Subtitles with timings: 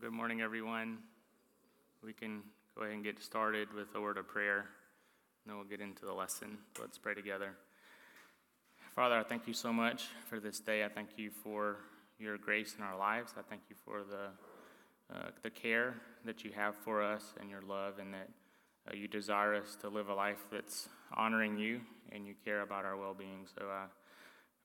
[0.00, 0.96] Good morning, everyone.
[2.02, 2.40] We can
[2.74, 4.66] go ahead and get started with a word of prayer, and
[5.46, 6.56] then we'll get into the lesson.
[6.80, 7.52] Let's pray together.
[8.96, 10.86] Father, I thank you so much for this day.
[10.86, 11.76] I thank you for
[12.18, 13.34] your grace in our lives.
[13.38, 17.60] I thank you for the, uh, the care that you have for us and your
[17.60, 18.30] love, and that
[18.90, 22.86] uh, you desire us to live a life that's honoring you and you care about
[22.86, 23.46] our well being.
[23.54, 23.84] So I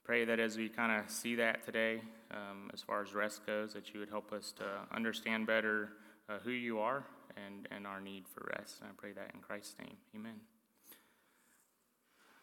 [0.06, 2.00] pray that as we kind of see that today,
[2.30, 4.64] um, as far as rest goes, that you would help us to
[4.96, 5.90] understand better
[6.30, 7.04] uh, who you are
[7.46, 8.82] and, and our need for rest.
[8.82, 9.98] And I pray that in Christ's name.
[10.16, 10.36] Amen.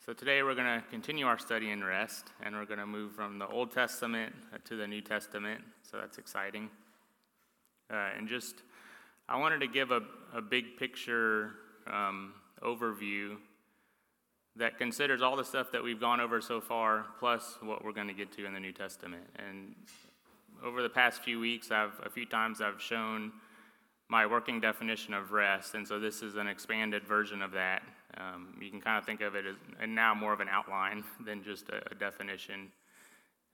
[0.04, 3.12] So today we're going to continue our study in rest, and we're going to move
[3.12, 4.34] from the Old Testament
[4.65, 5.60] to the New Testament.
[5.88, 6.68] So that's exciting.
[7.88, 8.56] Uh, and just,
[9.29, 10.01] I wanted to give a,
[10.34, 11.52] a big picture
[11.87, 13.37] um, overview
[14.56, 18.09] that considers all the stuff that we've gone over so far, plus what we're going
[18.09, 19.24] to get to in the New Testament.
[19.37, 19.74] And
[20.63, 23.32] over the past few weeks, I've a few times I've shown
[24.09, 27.82] my working definition of rest, and so this is an expanded version of that.
[28.18, 31.02] Um, you can kind of think of it as, and now more of an outline
[31.24, 32.71] than just a, a definition,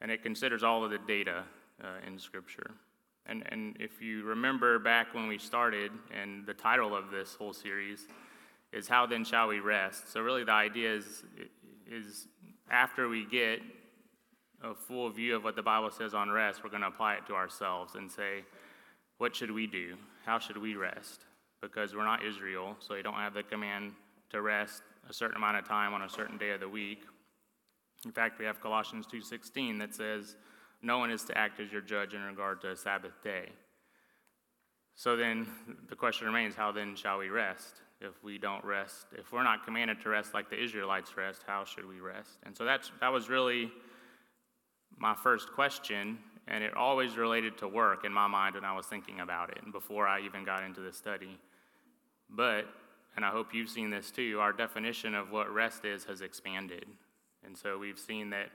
[0.00, 1.44] and it considers all of the data
[1.82, 2.72] uh, in Scripture.
[3.26, 7.52] And, and if you remember back when we started, and the title of this whole
[7.52, 8.08] series
[8.72, 10.12] is how then shall we rest?
[10.12, 11.24] So really the idea is
[11.90, 12.26] is
[12.70, 13.60] after we get
[14.62, 17.26] a full view of what the Bible says on rest, we're going to apply it
[17.26, 18.44] to ourselves and say,
[19.18, 19.96] what should we do?
[20.26, 21.24] How should we rest?
[21.62, 23.92] Because we're not Israel, so they don't have the command
[24.30, 27.02] to rest a certain amount of time on a certain day of the week.
[28.04, 30.36] In fact, we have Colossians 2:16 that says,
[30.82, 33.52] "No one is to act as your judge in regard to a Sabbath day."
[34.94, 35.48] So then
[35.88, 37.82] the question remains, how then shall we rest?
[38.00, 39.06] If we don't rest.
[39.12, 42.38] If we're not commanded to rest like the Israelites rest, how should we rest?
[42.44, 43.72] And so that's, that was really
[44.96, 48.86] my first question, and it always related to work in my mind when I was
[48.86, 51.38] thinking about it and before I even got into the study.
[52.30, 52.66] But,
[53.16, 56.86] and I hope you've seen this too, our definition of what rest is has expanded.
[57.44, 58.50] And so we've seen that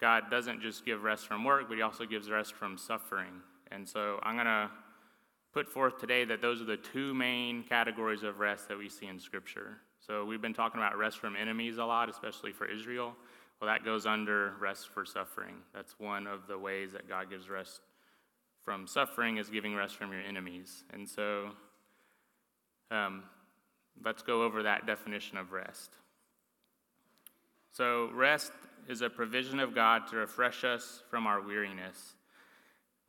[0.00, 3.42] God doesn't just give rest from work, but He also gives rest from suffering.
[3.70, 4.70] And so I'm going to
[5.52, 9.06] put forth today that those are the two main categories of rest that we see
[9.06, 9.78] in Scripture.
[10.06, 13.14] So we've been talking about rest from enemies a lot, especially for Israel.
[13.60, 15.56] Well, that goes under rest for suffering.
[15.74, 17.80] That's one of the ways that God gives rest
[18.64, 20.84] from suffering is giving rest from your enemies.
[20.92, 21.50] And so
[22.90, 23.24] um,
[24.04, 25.90] let's go over that definition of rest.
[27.72, 28.50] So, rest
[28.88, 32.14] is a provision of God to refresh us from our weariness.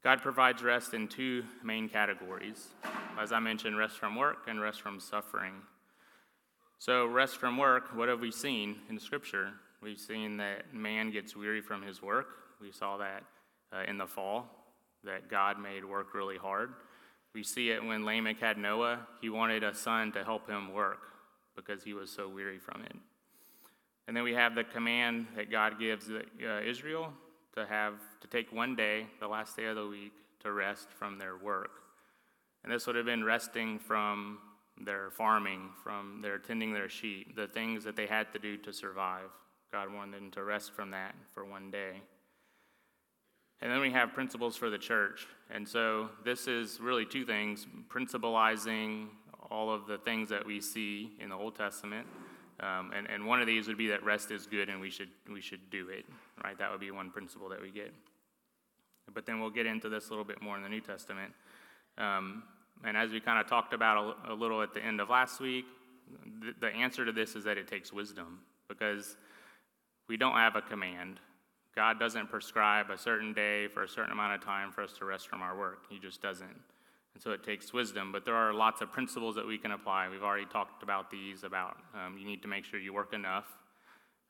[0.03, 2.69] God provides rest in two main categories.
[3.19, 5.53] As I mentioned, rest from work and rest from suffering.
[6.79, 9.49] So, rest from work, what have we seen in Scripture?
[9.79, 12.29] We've seen that man gets weary from his work.
[12.59, 13.23] We saw that
[13.71, 14.47] uh, in the fall,
[15.03, 16.73] that God made work really hard.
[17.35, 19.07] We see it when Lamech had Noah.
[19.21, 21.01] He wanted a son to help him work
[21.55, 22.95] because he was so weary from it.
[24.07, 27.13] And then we have the command that God gives uh, Israel
[27.55, 31.17] to have to take one day, the last day of the week, to rest from
[31.17, 31.71] their work.
[32.63, 34.39] And this would have been resting from
[34.79, 38.73] their farming, from their tending their sheep, the things that they had to do to
[38.73, 39.29] survive.
[39.71, 42.01] God wanted them to rest from that for one day.
[43.61, 45.27] And then we have principles for the church.
[45.51, 49.07] And so this is really two things principalizing
[49.51, 52.07] all of the things that we see in the Old Testament
[52.61, 55.09] um, and, and one of these would be that rest is good and we should,
[55.31, 56.05] we should do it,
[56.43, 56.57] right?
[56.59, 57.91] That would be one principle that we get.
[59.13, 61.33] But then we'll get into this a little bit more in the New Testament.
[61.97, 62.43] Um,
[62.83, 65.39] and as we kind of talked about a, a, little at the end of last
[65.39, 65.65] week,
[66.39, 69.17] the, the answer to this is that it takes wisdom because
[70.07, 71.19] we don't have a command.
[71.75, 75.05] God doesn't prescribe a certain day for a certain amount of time for us to
[75.05, 75.85] rest from our work.
[75.89, 76.59] He just doesn't.
[77.13, 80.07] And so it takes wisdom, but there are lots of principles that we can apply.
[80.09, 83.45] We've already talked about these about um, you need to make sure you work enough.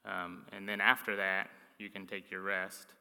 [0.03, 2.93] Um, and then after that, you can take your rest.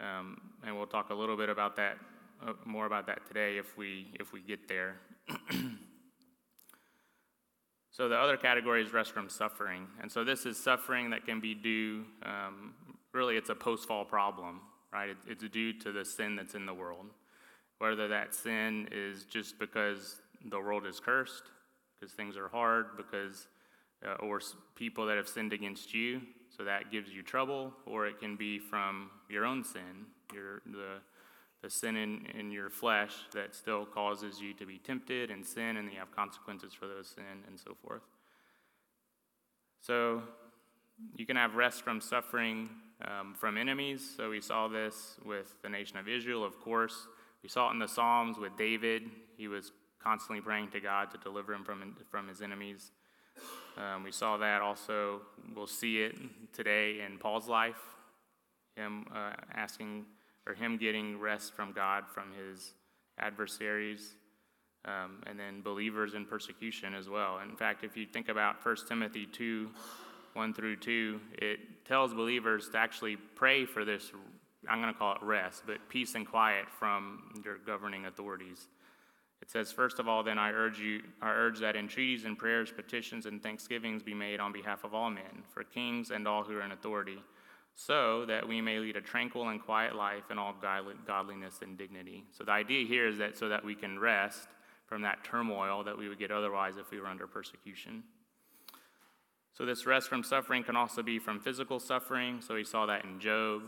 [0.00, 1.96] Um, and we'll talk a little bit about that,
[2.46, 4.96] uh, more about that today if we, if we get there.
[7.90, 9.86] so the other category is rest from suffering.
[10.02, 12.74] And so this is suffering that can be due, um,
[13.12, 14.60] really, it's a post fall problem,
[14.92, 15.08] right?
[15.08, 17.06] It, it's due to the sin that's in the world
[17.78, 20.16] whether that sin is just because
[20.50, 21.44] the world is cursed,
[21.98, 23.48] because things are hard, because
[24.06, 24.40] uh, or
[24.74, 26.20] people that have sinned against you,
[26.56, 31.00] so that gives you trouble, or it can be from your own sin, your the
[31.62, 35.76] the sin in, in your flesh that still causes you to be tempted and sin,
[35.76, 38.02] and you have consequences for those sin and so forth.
[39.80, 40.22] So
[41.16, 42.68] you can have rest from suffering
[43.04, 44.08] um, from enemies.
[44.16, 47.08] So we saw this with the nation of Israel, of course.
[47.42, 49.02] We saw it in the Psalms with David.
[49.36, 52.92] He was constantly praying to God to deliver him from, from his enemies.
[53.76, 55.22] Um, we saw that also.
[55.54, 56.16] We'll see it
[56.52, 57.80] today in Paul's life,
[58.76, 60.06] him uh, asking
[60.46, 62.72] or him getting rest from God from his
[63.18, 64.14] adversaries,
[64.84, 67.38] um, and then believers in persecution as well.
[67.38, 69.68] In fact, if you think about 1 Timothy 2
[70.34, 74.12] 1 through 2, it tells believers to actually pray for this,
[74.68, 78.68] I'm going to call it rest, but peace and quiet from their governing authorities.
[79.40, 82.72] It says, First of all, then I urge you, I urge that entreaties and prayers,
[82.72, 86.56] petitions, and thanksgivings be made on behalf of all men, for kings and all who
[86.56, 87.18] are in authority,
[87.74, 90.54] so that we may lead a tranquil and quiet life in all
[91.06, 92.24] godliness and dignity.
[92.32, 94.48] So the idea here is that so that we can rest
[94.86, 98.02] from that turmoil that we would get otherwise if we were under persecution.
[99.52, 102.40] So this rest from suffering can also be from physical suffering.
[102.40, 103.62] So we saw that in Job.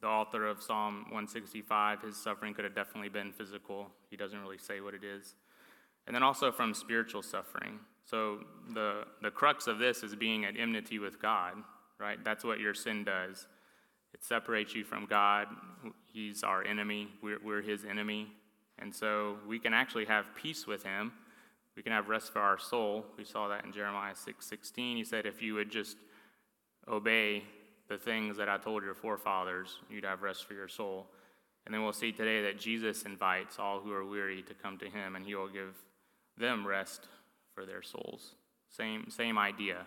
[0.00, 3.88] The author of Psalm 165, his suffering could have definitely been physical.
[4.10, 5.34] He doesn't really say what it is.
[6.06, 7.80] And then also from spiritual suffering.
[8.04, 8.40] So
[8.72, 11.54] the, the crux of this is being at enmity with God,
[11.98, 12.22] right?
[12.24, 13.46] That's what your sin does.
[14.14, 15.46] It separates you from God.
[16.12, 18.28] He's our enemy, we're, we're his enemy.
[18.78, 21.12] And so we can actually have peace with him.
[21.76, 23.04] We can have rest for our soul.
[23.16, 24.96] We saw that in Jeremiah 6 16.
[24.96, 25.96] He said, If you would just
[26.88, 27.44] obey
[27.90, 31.08] the things that I told your forefathers, you'd have rest for your soul.
[31.66, 34.88] And then we'll see today that Jesus invites all who are weary to come to
[34.88, 35.74] him, and he will give
[36.38, 37.08] them rest
[37.52, 38.36] for their souls.
[38.68, 39.86] Same, same idea.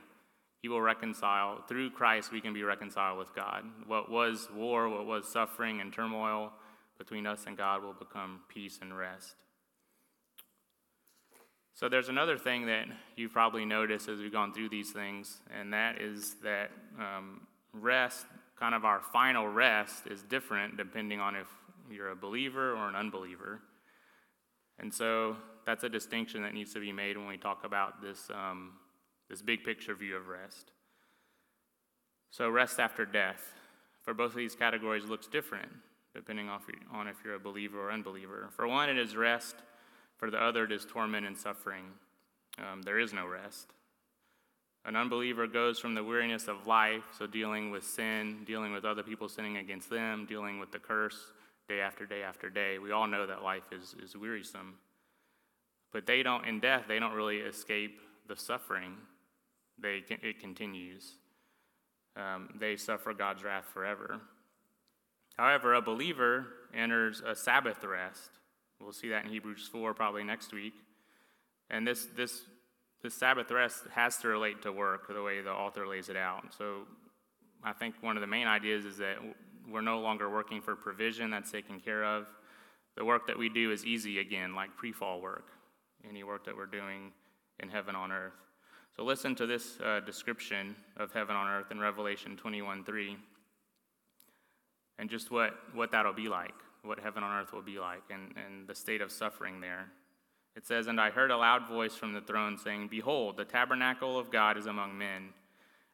[0.62, 1.64] He will reconcile.
[1.68, 3.64] Through Christ, we can be reconciled with God.
[3.88, 6.52] What was war, what was suffering and turmoil
[6.98, 9.36] between us and God will become peace and rest.
[11.74, 12.86] So, there's another thing that
[13.16, 16.70] you've probably noticed as we've gone through these things, and that is that
[17.00, 17.42] um,
[17.74, 18.26] rest,
[18.58, 21.48] kind of our final rest, is different depending on if
[21.92, 23.60] you're a believer or an unbeliever.
[24.80, 25.36] And so
[25.66, 28.74] that's a distinction that needs to be made when we talk about this, um,
[29.30, 30.72] this big picture view of rest.
[32.32, 33.54] So, rest after death
[34.02, 35.72] for both of these categories looks different
[36.16, 38.50] depending on if you're a believer or unbeliever.
[38.56, 39.56] For one, it is rest.
[40.18, 41.86] For the other, it is torment and suffering.
[42.60, 43.74] Um, there is no rest.
[44.86, 49.04] An unbeliever goes from the weariness of life, so dealing with sin, dealing with other
[49.04, 51.32] people sinning against them, dealing with the curse
[51.70, 52.80] day after day after day.
[52.80, 54.76] We all know that life is, is wearisome.
[55.94, 58.98] But they don't, in death, they don't really escape the suffering.
[59.80, 61.14] They, it continues.
[62.18, 64.20] Um, they suffer God's wrath forever.
[65.38, 68.32] However, a believer enters a Sabbath rest.
[68.82, 70.74] We'll see that in Hebrews 4 probably next week.
[71.70, 72.42] And this, this
[73.04, 76.54] the Sabbath rest has to relate to work the way the author lays it out.
[76.58, 76.88] So
[77.64, 79.18] I think one of the main ideas is that
[79.70, 82.28] we're no longer working for provision that's taken care of.
[82.96, 85.48] The work that we do is easy again, like pre fall work,
[86.08, 87.12] any work that we're doing
[87.60, 88.34] in heaven on earth.
[88.96, 93.18] So listen to this uh, description of heaven on earth in Revelation 21 3,
[95.00, 96.54] and just what, what that'll be like,
[96.84, 99.88] what heaven on earth will be like, and, and the state of suffering there.
[100.56, 104.18] It says, And I heard a loud voice from the throne saying, Behold, the tabernacle
[104.18, 105.30] of God is among men,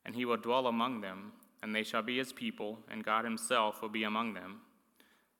[0.06, 3.82] and he will dwell among them, and they shall be his people, and God himself
[3.82, 4.62] will be among them.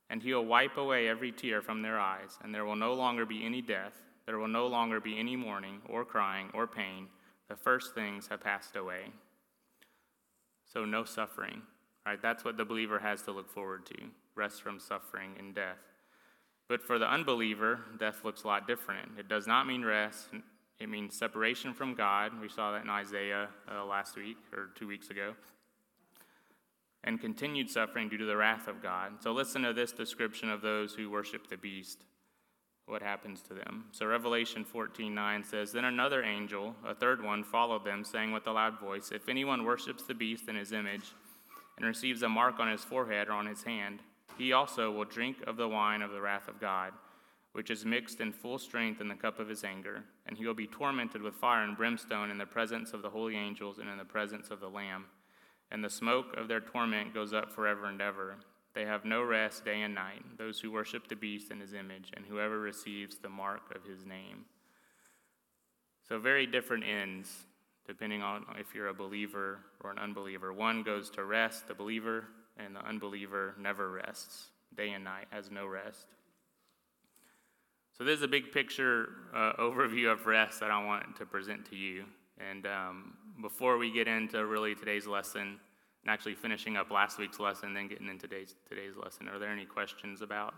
[0.08, 3.24] And he will wipe away every tear from their eyes, and there will no longer
[3.24, 7.08] be any death, there will no longer be any mourning, or crying, or pain.
[7.48, 9.12] The first things have passed away.
[10.64, 11.62] So, no suffering,
[12.06, 12.20] right?
[12.20, 13.96] That's what the believer has to look forward to
[14.36, 15.89] rest from suffering and death.
[16.70, 19.18] But for the unbeliever, death looks a lot different.
[19.18, 20.28] It does not mean rest,
[20.78, 22.40] it means separation from God.
[22.40, 25.34] We saw that in Isaiah uh, last week or two weeks ago.
[27.02, 29.20] And continued suffering due to the wrath of God.
[29.20, 32.04] So listen to this description of those who worship the beast.
[32.86, 33.86] What happens to them?
[33.90, 38.46] So Revelation 14 9 says, Then another angel, a third one, followed them, saying with
[38.46, 41.14] a loud voice, If anyone worships the beast in his image
[41.76, 44.02] and receives a mark on his forehead or on his hand,
[44.38, 46.92] he also will drink of the wine of the wrath of God,
[47.52, 50.54] which is mixed in full strength in the cup of his anger, and he will
[50.54, 53.98] be tormented with fire and brimstone in the presence of the holy angels and in
[53.98, 55.06] the presence of the Lamb.
[55.70, 58.36] And the smoke of their torment goes up forever and ever.
[58.74, 62.10] They have no rest day and night, those who worship the beast in his image,
[62.14, 64.44] and whoever receives the mark of his name.
[66.08, 67.46] So, very different ends
[67.86, 70.52] depending on if you're a believer or an unbeliever.
[70.52, 72.24] One goes to rest, the believer,
[72.64, 74.48] and the unbeliever never rests.
[74.76, 76.06] Day and night has no rest.
[77.98, 81.68] So, this is a big picture uh, overview of rest that I want to present
[81.70, 82.04] to you.
[82.38, 85.58] And um, before we get into really today's lesson,
[86.02, 89.50] and actually finishing up last week's lesson, then getting into today's, today's lesson, are there
[89.50, 90.54] any questions about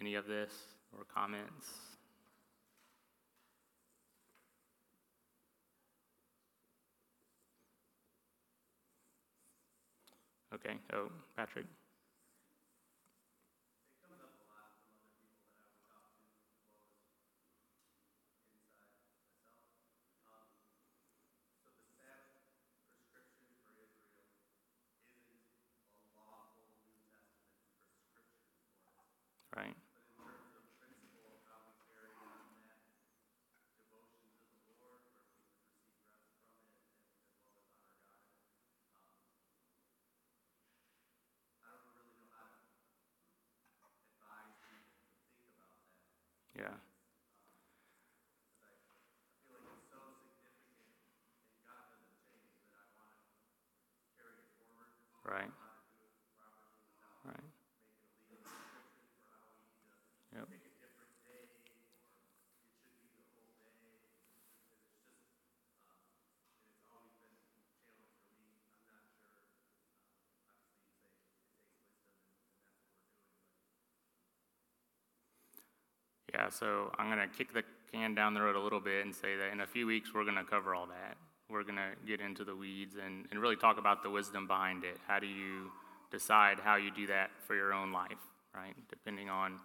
[0.00, 0.52] any of this
[0.96, 1.93] or comments?
[10.54, 11.66] Okay, oh, Patrick.
[29.56, 29.74] Right.
[46.56, 46.74] Yeah.
[55.24, 55.50] Right.
[57.24, 57.44] Right.
[60.34, 60.48] Yep.
[76.34, 77.62] Yeah, so I'm going to kick the
[77.92, 80.24] can down the road a little bit and say that in a few weeks we're
[80.24, 81.16] going to cover all that.
[81.48, 84.82] We're going to get into the weeds and, and really talk about the wisdom behind
[84.82, 84.98] it.
[85.06, 85.70] How do you
[86.10, 88.18] decide how you do that for your own life,
[88.52, 88.74] right?
[88.88, 89.60] Depending on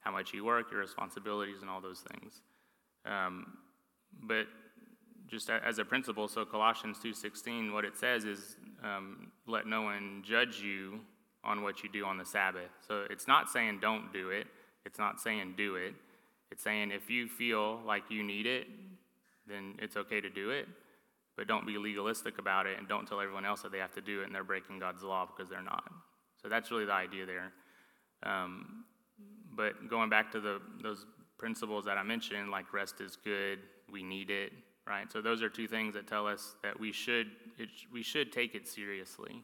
[0.00, 2.40] how much you work, your responsibilities, and all those things.
[3.06, 3.58] Um,
[4.24, 4.46] but
[5.28, 10.22] just as a principle, so Colossians 2:16, what it says is, um, "Let no one
[10.24, 11.04] judge you
[11.44, 14.48] on what you do on the Sabbath." So it's not saying don't do it.
[14.84, 15.94] It's not saying do it.
[16.50, 18.66] It's saying if you feel like you need it,
[19.46, 20.66] then it's okay to do it.
[21.36, 24.00] But don't be legalistic about it and don't tell everyone else that they have to
[24.00, 25.84] do it and they're breaking God's law because they're not.
[26.42, 27.52] So that's really the idea there.
[28.24, 28.84] Um,
[29.54, 31.06] but going back to the those
[31.38, 34.52] principles that I mentioned, like rest is good, we need it,
[34.86, 35.10] right?
[35.12, 37.28] So those are two things that tell us that we should
[37.58, 39.42] it, we should take it seriously.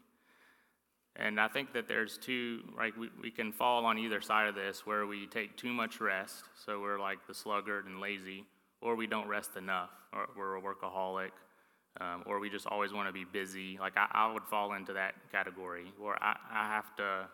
[1.17, 4.55] And I think that there's two, like we, we can fall on either side of
[4.55, 8.45] this where we take too much rest, so we're like the sluggard and lazy,
[8.81, 11.31] or we don't rest enough, or we're a workaholic,
[12.01, 13.79] um, or we just always want to be busy.
[13.81, 17.29] Like I, I would fall into that category where I, I have to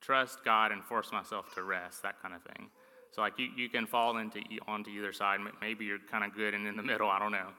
[0.00, 2.68] trust God and force myself to rest, that kind of thing.
[3.12, 5.38] So like you, you can fall into onto either side.
[5.60, 7.08] Maybe you're kind of good and in the middle.
[7.08, 7.50] I don't know,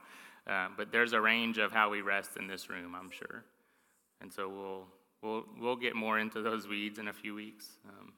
[0.46, 3.42] uh, but there's a range of how we rest in this room, I'm sure.
[4.20, 4.86] And so we'll
[5.22, 7.66] we'll we'll get more into those weeds in a few weeks.
[7.88, 8.12] Um,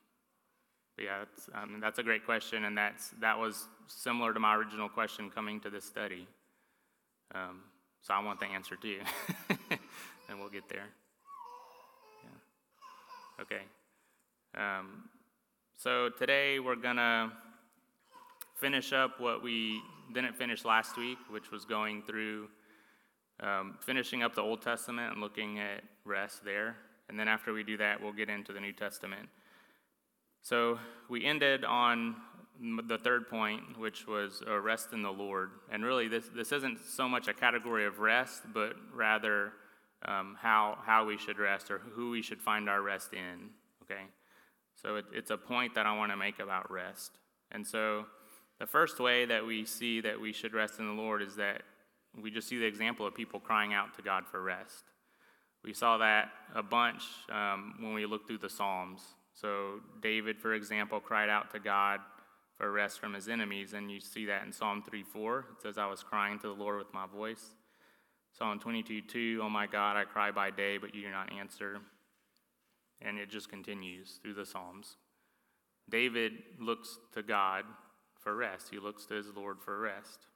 [0.97, 4.55] but yeah, that's, mean, that's a great question, and that's that was similar to my
[4.55, 6.26] original question coming to this study.
[7.35, 7.62] Um,
[8.00, 8.99] so I want the answer too,
[10.28, 10.87] and we'll get there.
[12.25, 13.43] Yeah.
[13.43, 13.62] Okay.
[14.57, 15.09] Um,
[15.76, 17.33] so today we're gonna
[18.57, 19.81] finish up what we
[20.12, 22.49] didn't finish last week, which was going through
[23.40, 26.76] um, finishing up the Old Testament and looking at rest there.
[27.09, 29.29] And then after we do that, we'll get into the New Testament.
[30.43, 32.17] So we ended on
[32.87, 35.50] the third point, which was uh, rest in the Lord.
[35.71, 39.53] And really, this, this isn't so much a category of rest, but rather
[40.05, 43.50] um, how, how we should rest or who we should find our rest in.
[43.83, 44.03] Okay?
[44.81, 47.12] So it, it's a point that I want to make about rest.
[47.50, 48.07] And so
[48.59, 51.62] the first way that we see that we should rest in the Lord is that
[52.21, 54.85] we just see the example of people crying out to God for rest.
[55.68, 59.02] We saw that a bunch um, when we looked through the Psalms.
[59.34, 62.00] So, David, for example, cried out to God
[62.56, 65.40] for rest from his enemies, and you see that in Psalm 3 4.
[65.40, 67.50] It says, I was crying to the Lord with my voice.
[68.32, 71.80] Psalm 22 2, Oh my God, I cry by day, but you do not answer.
[73.02, 74.96] And it just continues through the Psalms.
[75.90, 77.66] David looks to God
[78.14, 80.28] for rest, he looks to his Lord for rest.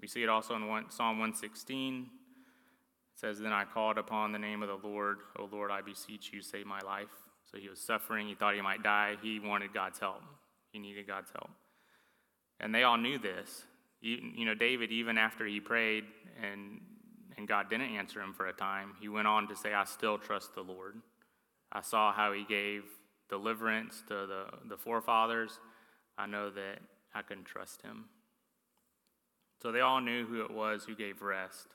[0.00, 2.06] We see it also in Psalm 116.
[3.20, 5.18] Says, Then I called upon the name of the Lord.
[5.38, 7.10] O Lord, I beseech you, save my life.
[7.50, 8.26] So he was suffering.
[8.26, 9.16] He thought he might die.
[9.22, 10.22] He wanted God's help.
[10.72, 11.50] He needed God's help.
[12.60, 13.64] And they all knew this.
[14.00, 16.04] You know, David, even after he prayed
[16.42, 16.80] and,
[17.36, 20.16] and God didn't answer him for a time, he went on to say, I still
[20.16, 20.96] trust the Lord.
[21.70, 22.84] I saw how he gave
[23.28, 25.58] deliverance to the, the forefathers.
[26.16, 26.78] I know that
[27.14, 28.06] I can trust him.
[29.60, 31.66] So they all knew who it was who gave rest.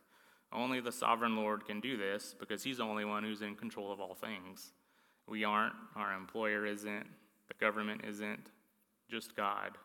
[0.54, 3.92] Only the sovereign Lord can do this because he's the only one who's in control
[3.92, 4.72] of all things.
[5.28, 7.08] We aren't, our employer isn't,
[7.48, 8.48] the government isn't,
[9.10, 9.78] just God.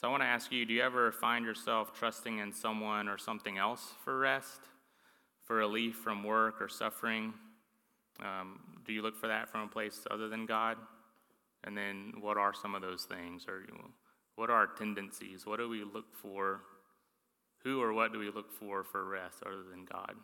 [0.00, 3.18] So I want to ask you do you ever find yourself trusting in someone or
[3.18, 4.60] something else for rest,
[5.44, 7.34] for relief from work or suffering?
[8.20, 10.76] Um, do you look for that from a place other than God?
[11.64, 13.46] And then what are some of those things?
[13.48, 13.64] Or
[14.36, 15.44] what are our tendencies?
[15.46, 16.60] What do we look for?
[17.64, 20.14] Who or what do we look for for rest other than God?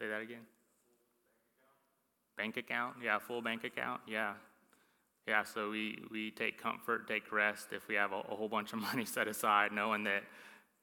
[0.00, 0.46] Say that again.
[2.36, 2.96] Bank account?
[3.02, 4.00] Yeah, full bank account?
[4.06, 4.34] Yeah.
[5.26, 8.72] Yeah, so we, we take comfort, take rest if we have a, a whole bunch
[8.72, 10.22] of money set aside, knowing that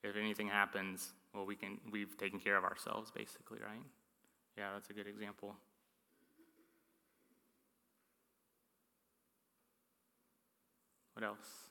[0.04, 3.82] if anything happens, well, we can, we've taken care of ourselves, basically, right?
[4.58, 5.56] Yeah, that's a good example.
[11.16, 11.70] What else?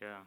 [0.00, 0.18] Yeah.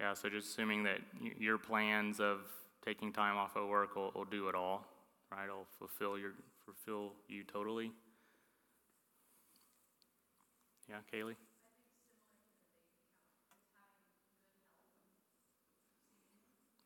[0.00, 1.00] Yeah, so just assuming that
[1.38, 2.40] your plans of
[2.84, 4.86] taking time off of work will, will do it all,
[5.30, 5.44] right?
[5.44, 6.32] It'll fulfill your
[6.64, 7.92] fulfill you totally.
[10.88, 11.36] Yeah, Kaylee?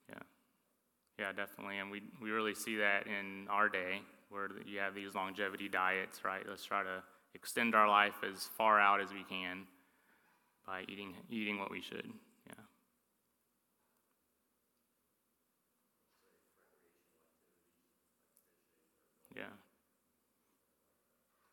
[0.08, 0.18] Yeah.
[1.18, 1.78] Yeah, definitely.
[1.78, 6.24] And we, we really see that in our day where you have these longevity diets,
[6.24, 6.42] right?
[6.48, 7.02] Let's try to
[7.34, 9.66] extend our life as far out as we can
[10.66, 12.08] by eating, eating what we should.
[12.48, 12.54] Yeah.
[19.36, 19.42] Yeah.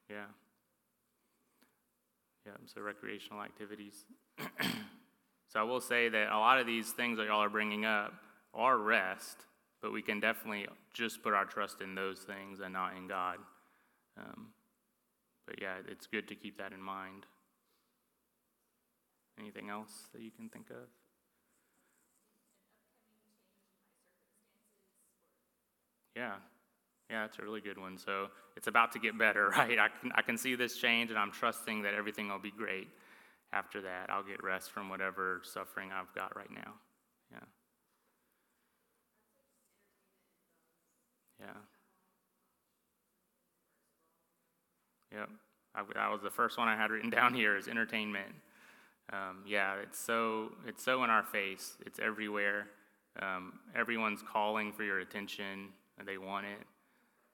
[0.10, 0.26] Yeah.
[2.46, 4.06] Yeah, so recreational activities.
[5.48, 8.14] so I will say that a lot of these things that y'all are bringing up
[8.54, 9.38] are rest,
[9.82, 13.38] but we can definitely just put our trust in those things and not in God.
[14.18, 14.48] Um,
[15.48, 17.26] but yeah, it's good to keep that in mind.
[19.40, 20.88] Anything else that you can think of?
[26.16, 26.34] Yeah,
[27.10, 27.98] yeah, that's a really good one.
[27.98, 29.80] So it's about to get better, right?
[29.80, 32.88] I can, I can see this change, and I'm trusting that everything will be great.
[33.54, 36.74] After that, I'll get rest from whatever suffering I've got right now.
[41.42, 41.48] Yeah.
[45.20, 45.30] Yep.
[45.74, 48.34] I, that was the first one I had written down here is entertainment.
[49.12, 51.78] Um, yeah, it's so it's so in our face.
[51.86, 52.68] It's everywhere.
[53.22, 56.66] Um, everyone's calling for your attention, and they want it.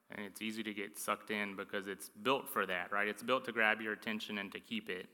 [0.09, 3.07] And it's easy to get sucked in because it's built for that, right?
[3.07, 5.07] It's built to grab your attention and to keep it.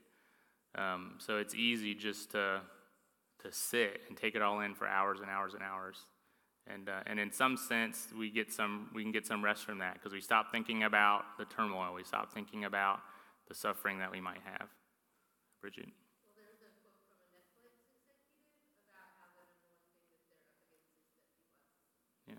[0.76, 2.60] Um, so it's easy just to
[3.42, 5.98] to sit and take it all in for hours and hours and hours.
[6.66, 9.78] And uh, and in some sense, we get some we can get some rest from
[9.78, 11.92] that because we stop thinking about the turmoil.
[11.94, 13.00] We stop thinking about
[13.48, 14.68] the suffering that we might have.
[15.60, 15.88] Bridget.
[22.26, 22.34] Yeah.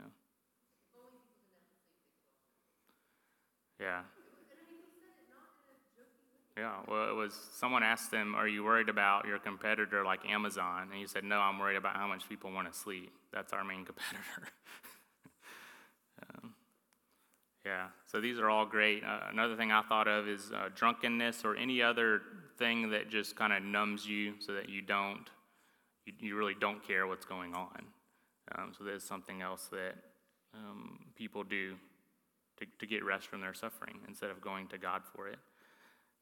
[3.80, 4.02] Yeah.
[6.58, 10.84] Yeah, well, it was someone asked him, Are you worried about your competitor like Amazon?
[10.84, 13.12] And he said, No, I'm worried about how much people want to sleep.
[13.34, 14.48] That's our main competitor.
[16.22, 16.54] um,
[17.66, 19.04] yeah, so these are all great.
[19.04, 22.22] Uh, another thing I thought of is uh, drunkenness or any other
[22.58, 25.26] thing that just kind of numbs you so that you don't,
[26.06, 27.86] you, you really don't care what's going on.
[28.58, 29.96] Um, so there's something else that
[30.54, 31.76] um, people do
[32.60, 35.40] to, to get rest from their suffering instead of going to God for it.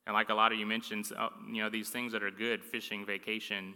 [0.06, 2.64] And like a lot of you mentioned, uh, you know, these things that are good,
[2.64, 3.76] fishing, vacation,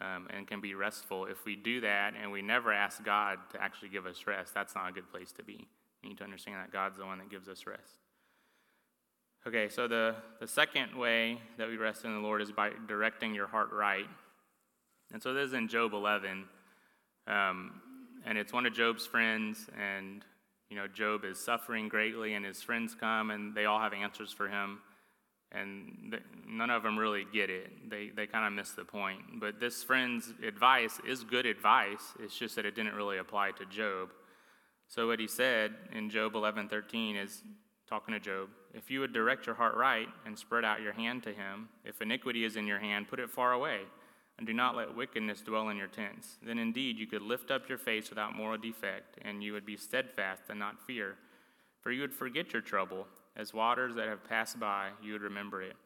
[0.00, 3.62] um, and can be restful, if we do that and we never ask God to
[3.62, 5.68] actually give us rest, that's not a good place to be.
[6.02, 7.98] We need to understand that God's the one that gives us rest.
[9.46, 13.34] Okay, so the, the second way that we rest in the Lord is by directing
[13.34, 14.06] your heart right.
[15.12, 16.44] And so this is in Job 11.
[17.26, 17.80] Um,
[18.24, 20.24] and it's one of Job's friends, and
[20.70, 24.32] you know, Job is suffering greatly, and his friends come and they all have answers
[24.32, 24.80] for him
[25.54, 27.88] and th- none of them really get it.
[27.88, 29.20] They, they kind of miss the point.
[29.40, 32.14] But this friend's advice is good advice.
[32.18, 34.10] It's just that it didn't really apply to Job.
[34.88, 37.42] So what he said in Job 11:13 is
[37.88, 41.22] talking to Job, if you would direct your heart right and spread out your hand
[41.24, 43.80] to him, if iniquity is in your hand, put it far away,
[44.38, 46.38] and do not let wickedness dwell in your tents.
[46.42, 49.76] Then indeed you could lift up your face without moral defect, and you would be
[49.76, 51.16] steadfast and not fear.
[51.82, 55.62] For you would forget your trouble as waters that have passed by, you would remember
[55.62, 55.76] it.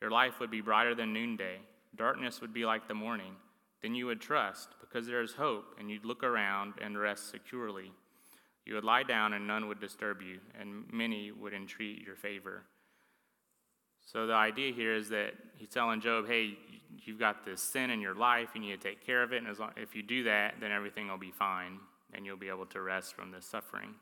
[0.00, 1.58] Your life would be brighter than noonday.
[1.96, 3.36] Darkness would be like the morning.
[3.82, 7.92] Then you would trust, because there is hope, and you'd look around and rest securely.
[8.64, 12.62] You would lie down, and none would disturb you, and many would entreat your favor.
[14.06, 16.56] So the idea here is that he's telling Job, hey,
[17.04, 19.58] you've got this sin in your life, you need to take care of it, and
[19.58, 21.78] long, if you do that, then everything will be fine.
[22.14, 23.94] and you'll be able to rest from this suffering.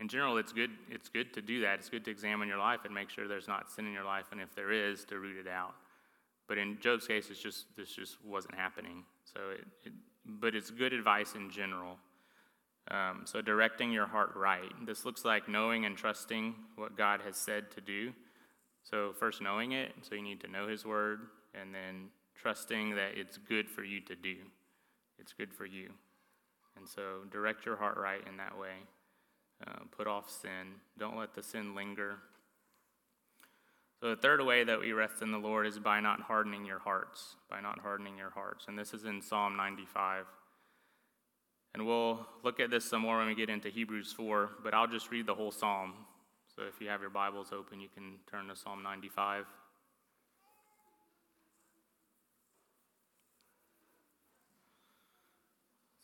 [0.00, 1.78] In general, it's good, it's good to do that.
[1.78, 4.26] It's good to examine your life and make sure there's not sin in your life,
[4.32, 5.74] and if there is, to root it out.
[6.48, 9.04] But in Job's case, it's just this just wasn't happening.
[9.24, 9.92] So, it, it
[10.24, 11.98] but it's good advice in general.
[12.90, 14.72] Um, so, directing your heart right.
[14.86, 18.12] This looks like knowing and trusting what God has said to do.
[18.82, 21.20] So, first knowing it, so you need to know His word,
[21.54, 24.36] and then trusting that it's good for you to do.
[25.18, 25.90] It's good for you.
[26.76, 28.72] And so, direct your heart right in that way.
[29.66, 30.80] Uh, put off sin.
[30.98, 32.16] Don't let the sin linger.
[34.00, 36.78] So, the third way that we rest in the Lord is by not hardening your
[36.78, 37.36] hearts.
[37.50, 38.64] By not hardening your hearts.
[38.68, 40.24] And this is in Psalm 95.
[41.74, 44.88] And we'll look at this some more when we get into Hebrews 4, but I'll
[44.88, 45.92] just read the whole psalm.
[46.56, 49.44] So, if you have your Bibles open, you can turn to Psalm 95.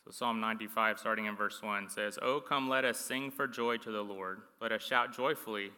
[0.07, 3.75] So Psalm 95, starting in verse 1, says, Oh, come, let us sing for joy
[3.77, 4.39] to the Lord.
[4.61, 5.71] Let us shout joyfully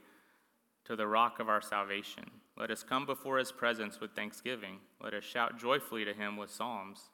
[0.85, 2.25] to the rock of our salvation.
[2.55, 4.81] Let us come before his presence with thanksgiving.
[5.03, 7.09] Let us shout joyfully to him with psalms.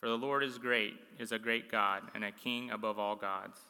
[0.00, 3.60] For the Lord is great, is a great God, and a king above all gods,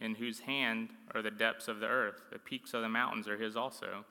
[0.00, 2.22] in whose hand are the depths of the earth.
[2.32, 4.06] The peaks of the mountains are his also.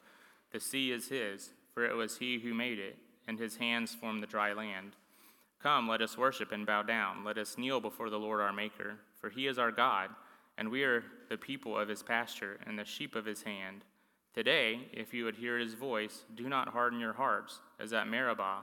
[0.51, 4.21] The sea is his, for it was he who made it, and his hands formed
[4.21, 4.97] the dry land.
[5.61, 7.25] Come, let us worship and bow down.
[7.25, 10.09] Let us kneel before the Lord our Maker, for he is our God,
[10.57, 13.83] and we are the people of his pasture and the sheep of his hand.
[14.33, 18.61] Today, if you would hear his voice, do not harden your hearts, as at Meribah,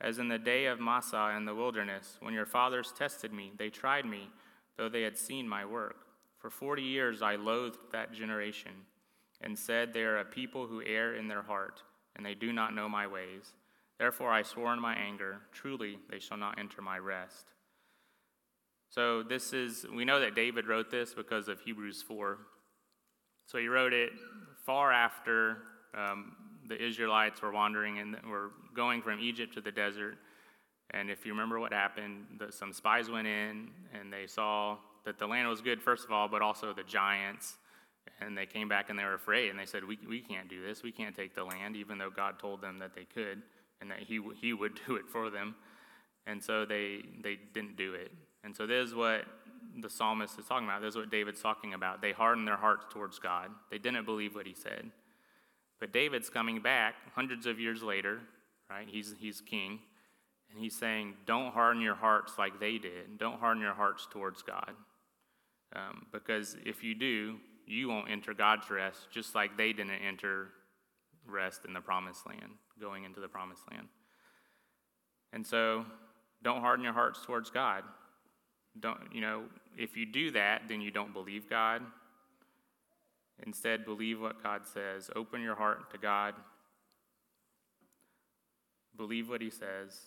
[0.00, 3.52] as in the day of Massah in the wilderness, when your fathers tested me.
[3.56, 4.28] They tried me,
[4.76, 5.96] though they had seen my work.
[6.38, 8.72] For forty years I loathed that generation,
[9.40, 11.82] and said, They are a people who err in their heart,
[12.14, 13.54] and they do not know my ways.
[13.98, 17.46] Therefore I swore in my anger, truly they shall not enter my rest.
[18.90, 22.38] So this is, we know that David wrote this because of Hebrews 4.
[23.46, 24.10] So he wrote it
[24.64, 25.58] far after
[25.96, 26.32] um,
[26.68, 30.16] the Israelites were wandering and were going from Egypt to the desert.
[30.90, 35.18] And if you remember what happened, the, some spies went in and they saw that
[35.18, 37.56] the land was good, first of all, but also the giants.
[38.20, 40.64] And they came back and they were afraid and they said, We, we can't do
[40.64, 40.82] this.
[40.82, 43.42] We can't take the land, even though God told them that they could
[43.80, 45.54] and that he, he would do it for them.
[46.26, 48.10] And so they, they didn't do it.
[48.44, 49.24] And so this is what
[49.80, 50.82] the psalmist is talking about.
[50.82, 52.00] This is what David's talking about.
[52.00, 54.90] They hardened their hearts towards God, they didn't believe what he said.
[55.78, 58.20] But David's coming back hundreds of years later,
[58.70, 58.88] right?
[58.88, 59.80] He's, he's king.
[60.50, 63.18] And he's saying, don't harden your hearts like they did.
[63.18, 64.72] Don't harden your hearts towards God.
[65.74, 67.36] Um, because if you do,
[67.66, 70.48] you won't enter God's rest, just like they didn't enter
[71.26, 73.88] rest in the promised land, going into the promised land.
[75.32, 75.84] And so,
[76.42, 77.82] don't harden your hearts towards God.
[78.78, 79.44] Don't, you know,
[79.76, 81.82] if you do that, then you don't believe God.
[83.44, 85.10] Instead, believe what God says.
[85.14, 86.34] Open your heart to God.
[88.96, 90.00] Believe what He says,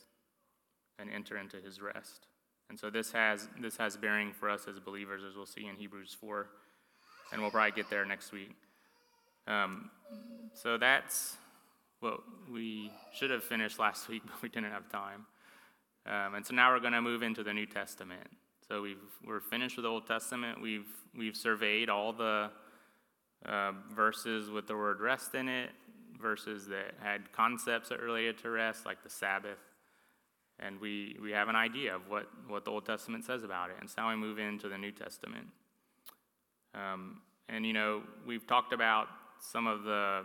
[0.98, 2.28] and enter into His rest.
[2.70, 5.76] And so this has this has bearing for us as believers, as we'll see in
[5.76, 6.50] Hebrews four,
[7.32, 8.56] and we'll probably get there next week.
[9.48, 9.90] Um,
[10.54, 11.38] so that's
[12.00, 15.26] what we should have finished last week, but we didn't have time.
[16.06, 18.28] Um, and so now we're going to move into the New Testament.
[18.68, 20.62] So we've, we're finished with the Old Testament.
[20.62, 22.52] We've, we've surveyed all the
[23.46, 25.72] uh, verses with the word rest in it,
[26.22, 29.58] verses that had concepts that related to rest, like the Sabbath.
[30.60, 33.78] And we, we have an idea of what, what the Old Testament says about it.
[33.80, 35.48] And so now we move into the New Testament.
[36.76, 39.08] Um, and, you know, we've talked about
[39.40, 40.24] some of the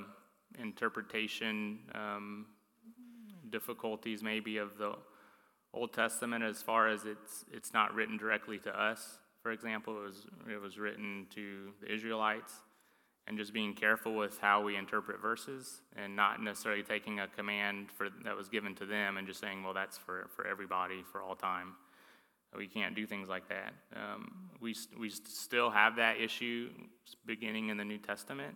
[0.60, 2.46] interpretation um,
[3.50, 4.94] difficulties, maybe, of the
[5.72, 9.18] Old Testament as far as it's, it's not written directly to us.
[9.42, 12.52] For example, it was, it was written to the Israelites,
[13.26, 17.90] and just being careful with how we interpret verses and not necessarily taking a command
[17.90, 21.22] for, that was given to them and just saying, well, that's for, for everybody for
[21.22, 21.72] all time.
[22.56, 23.72] We can't do things like that.
[23.96, 26.70] Um, we, we still have that issue
[27.26, 28.54] beginning in the New Testament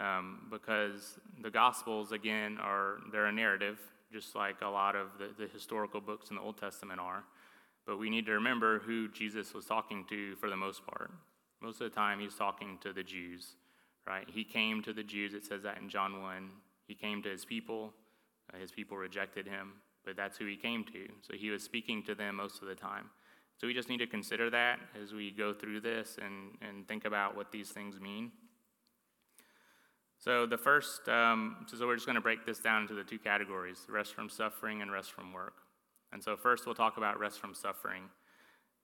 [0.00, 3.78] um, because the Gospels, again, are they're a narrative,
[4.12, 7.24] just like a lot of the, the historical books in the Old Testament are.
[7.86, 11.10] But we need to remember who Jesus was talking to for the most part.
[11.60, 13.56] Most of the time, he's talking to the Jews,
[14.06, 14.26] right?
[14.28, 16.50] He came to the Jews, it says that in John 1.
[16.86, 17.92] He came to his people,
[18.52, 19.72] uh, his people rejected him,
[20.04, 21.08] but that's who he came to.
[21.22, 23.10] So he was speaking to them most of the time.
[23.60, 27.04] So we just need to consider that as we go through this and, and think
[27.04, 28.30] about what these things mean.
[30.18, 33.18] So the first, um, so we're just going to break this down into the two
[33.18, 35.54] categories: rest from suffering and rest from work.
[36.12, 38.04] And so first, we'll talk about rest from suffering.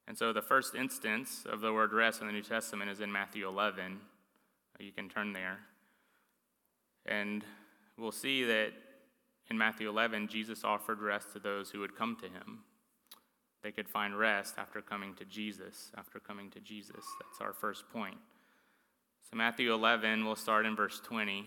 [0.06, 3.10] And so the first instance of the word rest in the New Testament is in
[3.10, 4.00] Matthew 11.
[4.78, 5.60] You can turn there.
[7.06, 7.44] And
[7.96, 8.72] we'll see that
[9.50, 12.60] in Matthew 11, Jesus offered rest to those who would come to him.
[13.62, 17.04] They could find rest after coming to Jesus, after coming to Jesus.
[17.20, 18.18] That's our first point.
[19.30, 21.46] So, Matthew 11, we'll start in verse 20.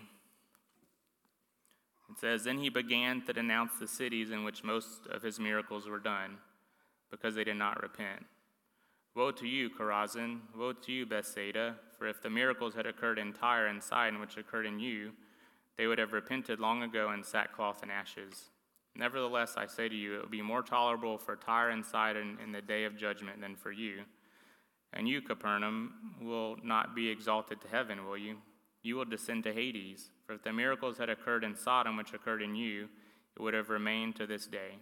[2.10, 5.86] It says, Then he began to denounce the cities in which most of his miracles
[5.86, 6.38] were done,
[7.10, 8.26] because they did not repent.
[9.14, 10.40] Woe to you, Chorazin!
[10.56, 11.76] Woe to you, Bethsaida!
[11.98, 15.12] For if the miracles had occurred in Tyre and Sidon, which occurred in you,
[15.76, 18.50] they would have repented long ago in sackcloth and ashes.
[18.94, 22.52] Nevertheless, I say to you, it will be more tolerable for Tyre and Sidon in
[22.52, 24.02] the day of judgment than for you.
[24.92, 28.38] And you, Capernaum, will not be exalted to heaven, will you?
[28.82, 30.10] You will descend to Hades.
[30.26, 32.88] For if the miracles had occurred in Sodom, which occurred in you,
[33.36, 34.78] it would have remained to this day.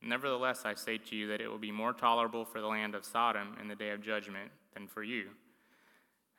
[0.00, 3.04] Nevertheless, I say to you that it will be more tolerable for the land of
[3.04, 5.28] Sodom in the day of judgment than for you.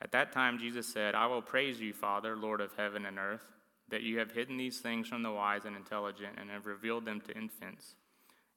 [0.02, 3.52] At that time, Jesus said, I will praise you, Father, Lord of heaven and earth,
[3.88, 7.22] that you have hidden these things from the wise and intelligent and have revealed them
[7.22, 7.94] to infants.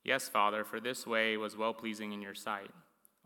[0.03, 2.71] Yes, Father, for this way was well pleasing in your sight.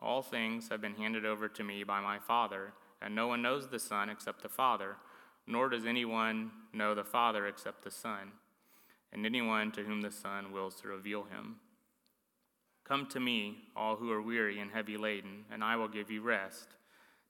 [0.02, 3.68] All things have been handed over to me by my Father, and no one knows
[3.68, 4.98] the Son except the Father,
[5.46, 8.32] nor does anyone know the Father except the Son,
[9.14, 11.58] and anyone to whom the Son wills to reveal him.
[12.84, 16.22] Come to me, all who are weary and heavy laden, and I will give you
[16.22, 16.70] rest.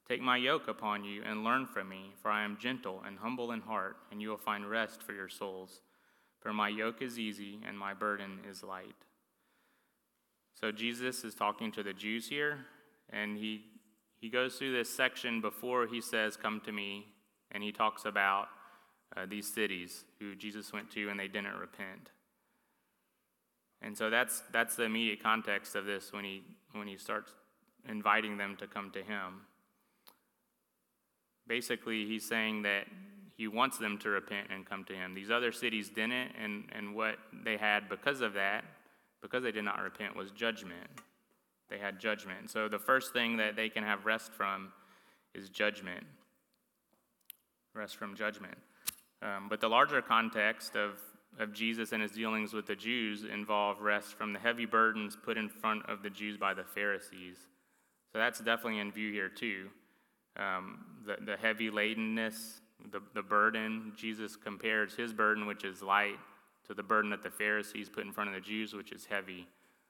[0.08, 3.52] Take my yoke upon you and learn from me, for I am gentle and humble
[3.52, 5.80] in heart, and you will find rest for your souls.
[6.40, 8.96] For my yoke is easy and my burden is light.
[10.60, 12.66] So Jesus is talking to the Jews here,
[13.10, 13.64] and he,
[14.20, 17.06] he goes through this section before he says, Come to me,
[17.50, 18.48] and he talks about
[19.16, 22.10] uh, these cities who Jesus went to and they didn't repent.
[23.82, 27.32] And so that's, that's the immediate context of this when he, when he starts
[27.88, 29.42] inviting them to come to him.
[31.46, 32.84] Basically, he's saying that
[33.36, 35.14] he wants them to repent and come to him.
[35.14, 38.64] These other cities didn't, and, and what they had because of that,
[39.22, 40.90] because they did not repent, was judgment.
[41.70, 42.50] They had judgment.
[42.50, 44.72] So the first thing that they can have rest from
[45.34, 46.04] is judgment.
[47.74, 48.58] Rest from judgment.
[49.22, 50.98] Um, but the larger context of
[51.38, 55.38] of Jesus and his dealings with the Jews involve rest from the heavy burdens put
[55.38, 57.36] in front of the Jews by the Pharisees.
[58.12, 59.68] So that's definitely in view here, too.
[60.36, 66.18] Um, the, the heavy ladenness, the, the burden, Jesus compares his burden, which is light,
[66.72, 69.46] to the burden that the Pharisees put in front of the Jews, which is heavy.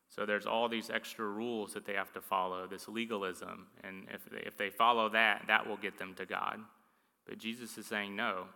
[0.09, 3.69] So there's all these extra rules that they have to follow, this legalism.
[3.85, 6.59] And if they, if they follow that, that will get them to God.
[7.27, 8.47] But Jesus is saying, no,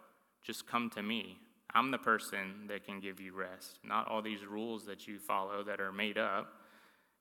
[0.43, 1.39] just come to me.
[1.73, 5.63] I'm the person that can give you rest, not all these rules that you follow
[5.63, 6.49] that are made up.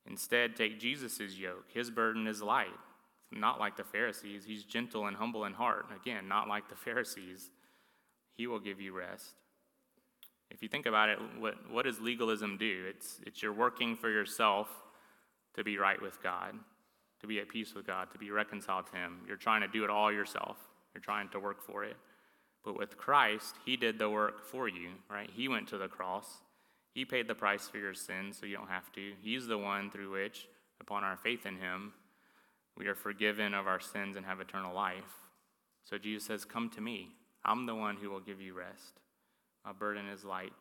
[0.10, 1.66] Instead, take Jesus' yoke.
[1.72, 2.68] His burden is light,
[3.32, 4.44] not like the Pharisees.
[4.46, 5.86] He's gentle and humble in heart.
[5.96, 7.52] Again, not like the Pharisees.
[8.36, 9.36] He will give you rest.
[10.56, 12.86] If you think about it, what, what does legalism do?
[12.88, 14.70] It's, it's you're working for yourself
[15.54, 16.54] to be right with God,
[17.20, 19.18] to be at peace with God, to be reconciled to Him.
[19.28, 20.58] You're trying to do it all yourself,
[20.94, 21.98] you're trying to work for it.
[22.64, 25.30] But with Christ, He did the work for you, right?
[25.30, 26.26] He went to the cross.
[26.94, 29.12] He paid the price for your sins, so you don't have to.
[29.22, 30.48] He's the one through which,
[30.80, 31.92] upon our faith in Him,
[32.78, 35.20] we are forgiven of our sins and have eternal life.
[35.84, 37.10] So Jesus says, Come to me.
[37.44, 39.02] I'm the one who will give you rest.
[39.66, 40.54] My burden is light.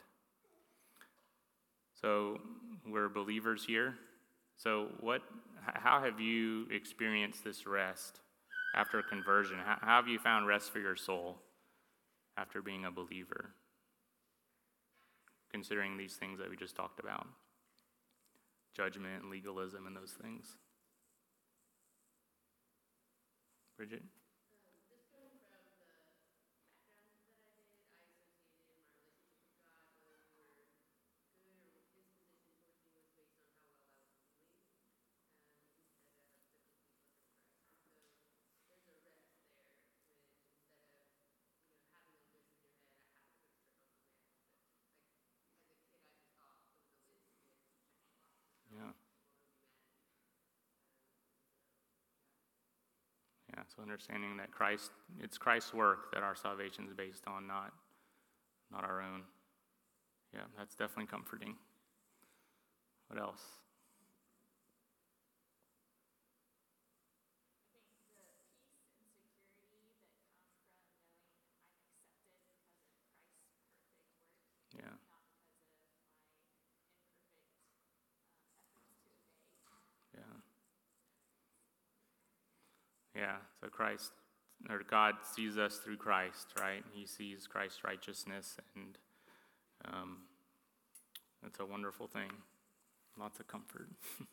[2.01, 2.41] So
[2.87, 3.95] we're believers here.
[4.57, 5.23] So what
[5.63, 8.21] how have you experienced this rest
[8.75, 9.59] after conversion?
[9.65, 11.39] How, how have you found rest for your soul?
[12.37, 13.51] after being a believer,
[15.51, 17.27] considering these things that we just talked about
[18.75, 20.57] judgment, legalism, and those things.
[23.77, 24.03] Bridget?
[53.75, 57.73] So understanding that Christ, it's Christ's work that our salvation is based on, not,
[58.73, 59.23] not our own.
[60.33, 61.55] Yeah, that's definitely comforting.
[63.09, 63.43] What else?
[83.15, 84.11] Yeah, so Christ,
[84.69, 86.83] or God sees us through Christ, right?
[86.93, 88.99] He sees Christ's righteousness, and
[89.85, 90.19] um,
[91.47, 92.31] it's a wonderful thing.
[93.19, 93.89] Lots of comfort.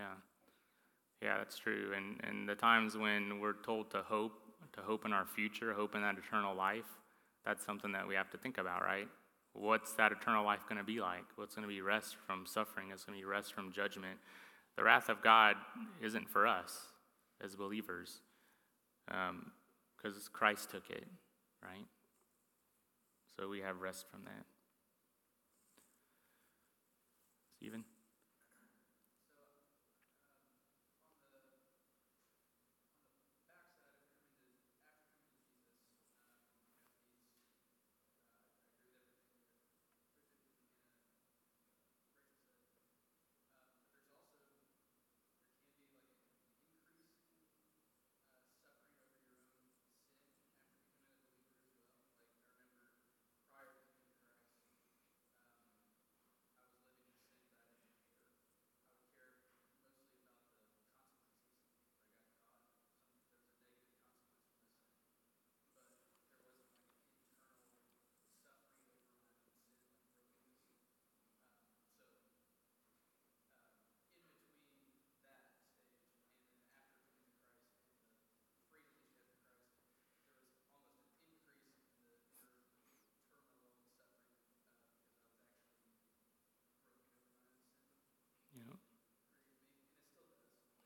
[0.00, 0.14] Yeah.
[1.22, 1.92] Yeah, that's true.
[1.94, 4.32] And, and the times when we're told to hope,
[4.74, 6.84] to hope in our future, hope in that eternal life,
[7.44, 9.08] that's something that we have to think about, right?
[9.52, 11.24] What's that eternal life going to be like?
[11.36, 12.88] What's going to be rest from suffering?
[12.92, 14.18] It's going to be rest from judgment.
[14.76, 15.56] The wrath of God
[16.00, 16.78] isn't for us
[17.42, 18.20] as believers
[19.06, 19.30] because
[20.16, 21.04] um, Christ took it,
[21.62, 21.86] right?
[23.36, 24.44] So we have rest from that.
[27.56, 27.84] Stephen?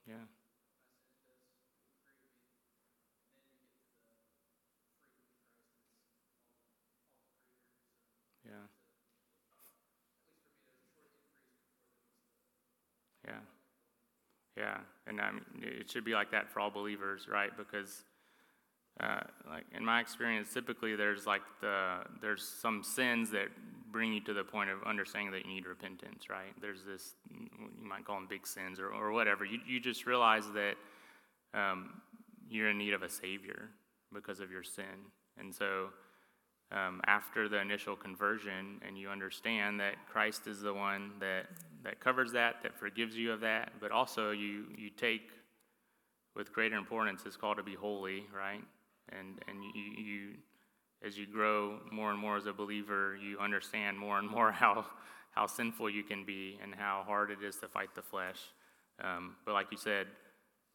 [0.07, 0.15] Yeah.
[8.45, 8.53] Yeah.
[13.27, 13.41] Yeah.
[14.57, 14.79] Yeah.
[15.07, 17.51] And I mean, it should be like that for all believers, right?
[17.57, 18.05] Because,
[19.01, 23.49] uh, like in my experience, typically there's like the there's some sins that
[23.95, 26.53] bring you to the point of understanding that you need repentance, right?
[26.61, 29.45] There's this, you might call them big sins or, or whatever.
[29.45, 30.75] You, you just realize that
[31.55, 32.03] um,
[32.51, 33.69] you're in need of a Savior
[34.13, 34.85] because of your sin.
[35.39, 35.91] And so,
[36.75, 41.47] um, after the initial conversion, and you understand that Christ is the one that,
[41.85, 45.31] that covers that, that forgives you of that, but also you, you take
[46.35, 48.63] with greater importance, it's called to be holy, right?
[49.11, 50.31] And, and you, you
[51.05, 54.87] as you grow more and more as a believer, you understand more and more how,
[55.33, 58.39] how sinful you can be and how hard it is to fight the flesh.
[59.03, 60.07] Um, but like you said,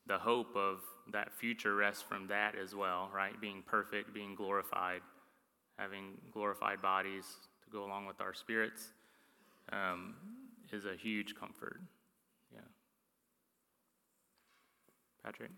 [0.07, 0.79] the hope of
[1.11, 3.39] that future rests from that as well, right?
[3.41, 5.01] Being perfect, being glorified,
[5.79, 7.25] having glorified bodies
[7.63, 8.91] to go along with our spirits
[9.71, 10.15] um,
[10.71, 11.79] is a huge comfort.
[12.53, 12.59] Yeah.
[15.23, 15.51] Patrick?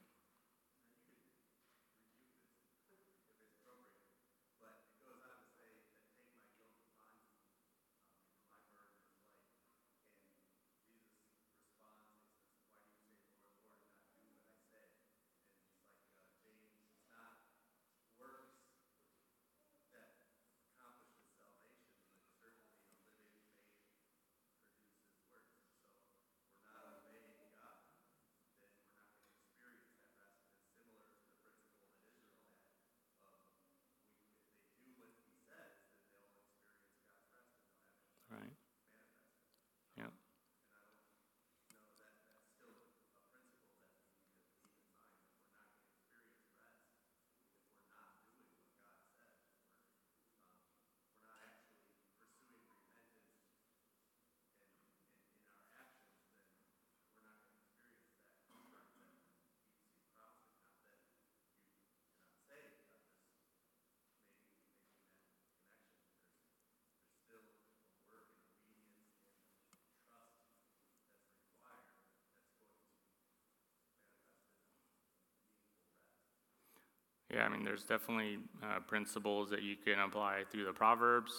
[77.34, 81.32] Yeah, I mean, there's definitely uh, principles that you can apply through the Proverbs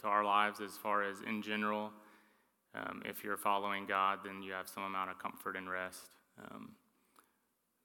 [0.00, 1.90] to our lives as far as in general.
[2.74, 6.10] Um, if you're following God, then you have some amount of comfort and rest.
[6.38, 6.72] Um,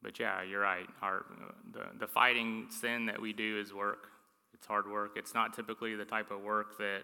[0.02, 0.88] but yeah, you're right.
[1.02, 1.26] Our,
[1.72, 4.08] the, the fighting sin that we do is work.
[4.54, 5.12] It's hard work.
[5.16, 7.02] It's not typically the type of work that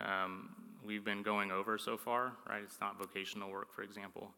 [0.00, 0.50] um,
[0.84, 2.62] we've been going over so far, right?
[2.62, 4.30] It's not vocational work, for example,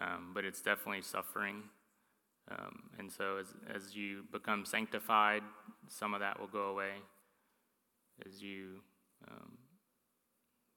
[0.00, 1.62] um, but it's definitely suffering
[2.50, 5.42] um, and so, as, as you become sanctified,
[5.88, 6.94] some of that will go away
[8.26, 8.80] as you
[9.28, 9.52] um,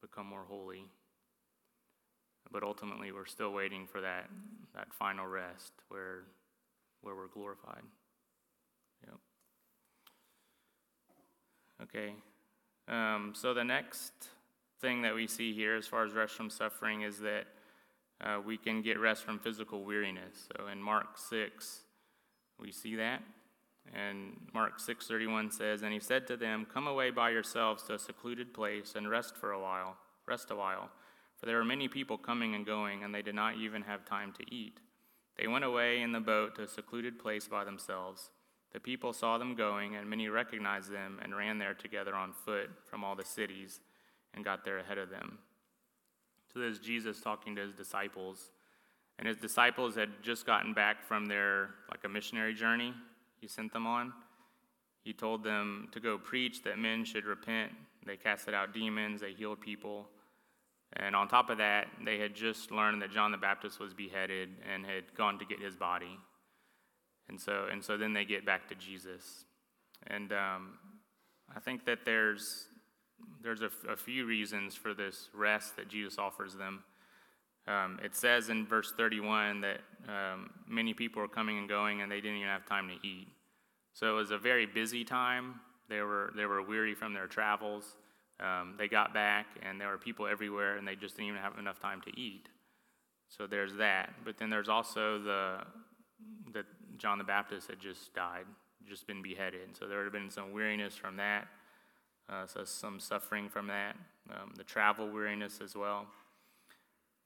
[0.01, 0.86] become more holy.
[2.51, 4.30] But ultimately, we're still waiting for that,
[4.76, 6.26] that final rest where,
[7.01, 7.84] where we're glorified.
[9.07, 9.17] Yep.
[11.84, 12.13] Okay.
[12.88, 14.11] Um, so the next
[14.80, 17.45] thing that we see here, as far as rest from suffering, is that
[18.24, 20.47] uh, we can get rest from physical weariness.
[20.57, 21.82] So in Mark 6,
[22.59, 23.21] we see that.
[23.91, 27.99] And Mark 6:31 says, "And he said to them, Come away by yourselves to a
[27.99, 30.89] secluded place and rest for a while, rest a while,
[31.36, 34.32] for there were many people coming and going, and they did not even have time
[34.34, 34.80] to eat.
[35.36, 38.30] They went away in the boat to a secluded place by themselves.
[38.71, 42.69] The people saw them going, and many recognized them and ran there together on foot
[42.86, 43.82] from all the cities
[44.34, 45.39] and got there ahead of them."
[46.53, 48.51] So there's Jesus talking to his disciples.
[49.17, 52.93] And his disciples had just gotten back from their like a missionary journey
[53.43, 54.13] he sent them on.
[55.03, 57.73] He told them to go preach that men should repent.
[58.05, 60.07] They casted out demons, they healed people.
[60.93, 64.47] And on top of that, they had just learned that John the Baptist was beheaded
[64.71, 66.17] and had gone to get his body.
[67.27, 69.43] And so, and so then they get back to Jesus.
[70.07, 70.77] And um,
[71.53, 72.67] I think that there's
[73.41, 76.84] there's a, f- a few reasons for this rest that Jesus offers them.
[77.67, 82.11] Um, it says in verse 31 that um, many people were coming and going and
[82.11, 83.28] they didn't even have time to eat.
[83.93, 85.59] So it was a very busy time.
[85.89, 87.95] They were, they were weary from their travels.
[88.39, 91.57] Um, they got back and there were people everywhere and they just didn't even have
[91.57, 92.49] enough time to eat.
[93.30, 94.13] So there's that.
[94.26, 95.57] But then there's also the
[96.53, 96.65] that
[96.97, 98.45] John the Baptist had just died,
[98.88, 99.76] just been beheaded.
[99.78, 101.47] So there would have been some weariness from that
[102.30, 103.95] uh, so some suffering from that,
[104.32, 106.07] um, the travel weariness as well.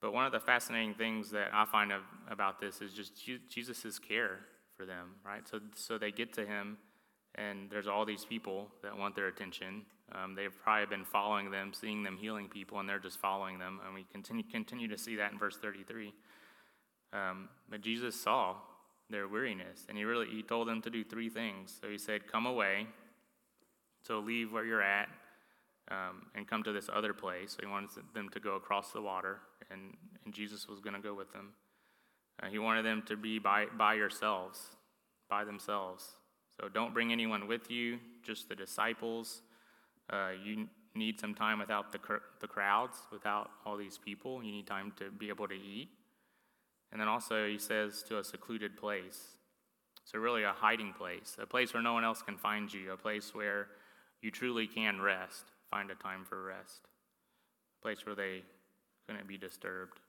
[0.02, 3.14] But one of the fascinating things that I find of, about this is just
[3.50, 4.40] Jesus' care
[4.76, 5.48] for them, right?
[5.48, 6.78] So, so they get to him,
[7.36, 9.84] and there's all these people that want their attention.
[10.12, 13.80] Um, they've probably been following them, seeing them healing people, and they're just following them.
[13.86, 16.14] And we continue, continue to see that in verse 33.
[17.12, 18.56] Um, but Jesus saw
[19.10, 21.78] their weariness, and he really he told them to do three things.
[21.82, 22.88] So he said, "Come away."
[24.04, 25.10] So leave where you're at
[25.90, 27.52] um, and come to this other place.
[27.52, 29.40] So he wanted them to go across the water,
[29.72, 29.96] and,
[30.26, 31.54] and Jesus was going to go with them.
[32.42, 34.60] Uh, he wanted them to be by, by yourselves,
[35.30, 36.06] by themselves.
[36.60, 39.42] So don't bring anyone with you, just the disciples.
[40.10, 42.00] Uh, you need some time without the,
[42.40, 44.44] the crowds, without all these people.
[44.44, 45.90] You need time to be able to eat.
[46.92, 49.36] And then also, he says to a secluded place.
[50.06, 52.98] So, really, a hiding place, a place where no one else can find you, a
[52.98, 53.68] place where
[54.22, 56.88] you truly can rest, find a time for rest,
[57.80, 58.42] a place where they
[59.08, 60.00] couldn't be disturbed.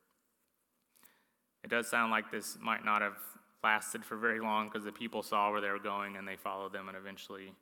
[1.65, 3.17] It does sound like this might not have
[3.63, 6.73] lasted for very long because the people saw where they were going and they followed
[6.73, 7.53] them and eventually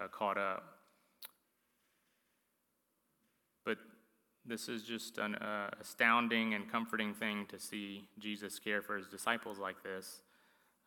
[0.00, 0.78] uh, caught up.
[3.64, 3.78] But
[4.46, 9.06] this is just an uh, astounding and comforting thing to see Jesus care for his
[9.06, 10.22] disciples like this.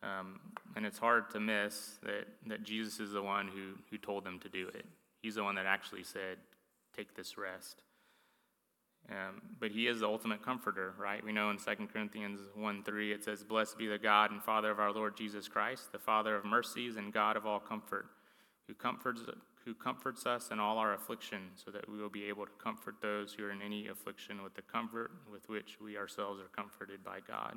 [0.02, 0.40] Um,
[0.76, 4.38] and it's hard to miss that, that Jesus is the one who, who told them
[4.40, 4.86] to do it.
[5.22, 6.38] He's the one that actually said,
[6.96, 7.82] Take this rest.
[9.10, 11.24] Um, but he is the ultimate comforter, right?
[11.24, 14.70] We know in 2 Corinthians 1 3, it says, Blessed be the God and Father
[14.70, 18.06] of our Lord Jesus Christ, the Father of mercies and God of all comfort,
[18.66, 19.22] who comforts,
[19.64, 22.96] who comforts us in all our affliction, so that we will be able to comfort
[23.00, 27.02] those who are in any affliction with the comfort with which we ourselves are comforted
[27.02, 27.56] by God.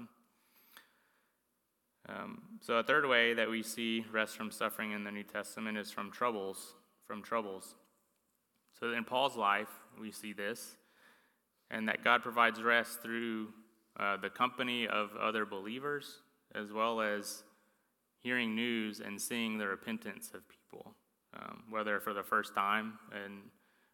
[2.09, 5.77] Um, so, a third way that we see rest from suffering in the New Testament
[5.77, 6.73] is from troubles.
[7.05, 7.75] From troubles.
[8.79, 10.77] So, in Paul's life, we see this,
[11.69, 13.49] and that God provides rest through
[13.99, 16.21] uh, the company of other believers,
[16.55, 17.43] as well as
[18.23, 20.95] hearing news and seeing the repentance of people,
[21.37, 23.41] um, whether for the first time and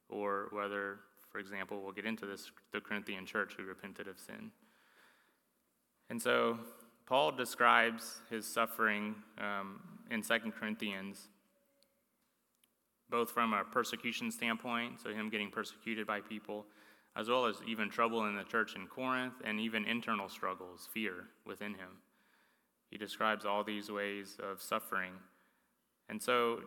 [0.10, 1.00] or whether,
[1.30, 4.52] for example, we'll get into this, the Corinthian church who repented of sin.
[6.10, 6.60] And so
[7.08, 9.80] Paul describes his suffering um,
[10.12, 11.30] in 2 Corinthians,
[13.10, 16.66] both from a persecution standpoint, so him getting persecuted by people,
[17.16, 21.30] as well as even trouble in the church in Corinth, and even internal struggles, fear
[21.46, 22.02] within him.
[22.92, 25.14] He describes all these ways of suffering.
[26.10, 26.60] And so,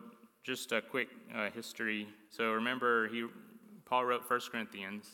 [0.43, 2.07] just a quick uh, history.
[2.29, 3.27] So, remember, he,
[3.85, 5.07] Paul wrote 1 Corinthians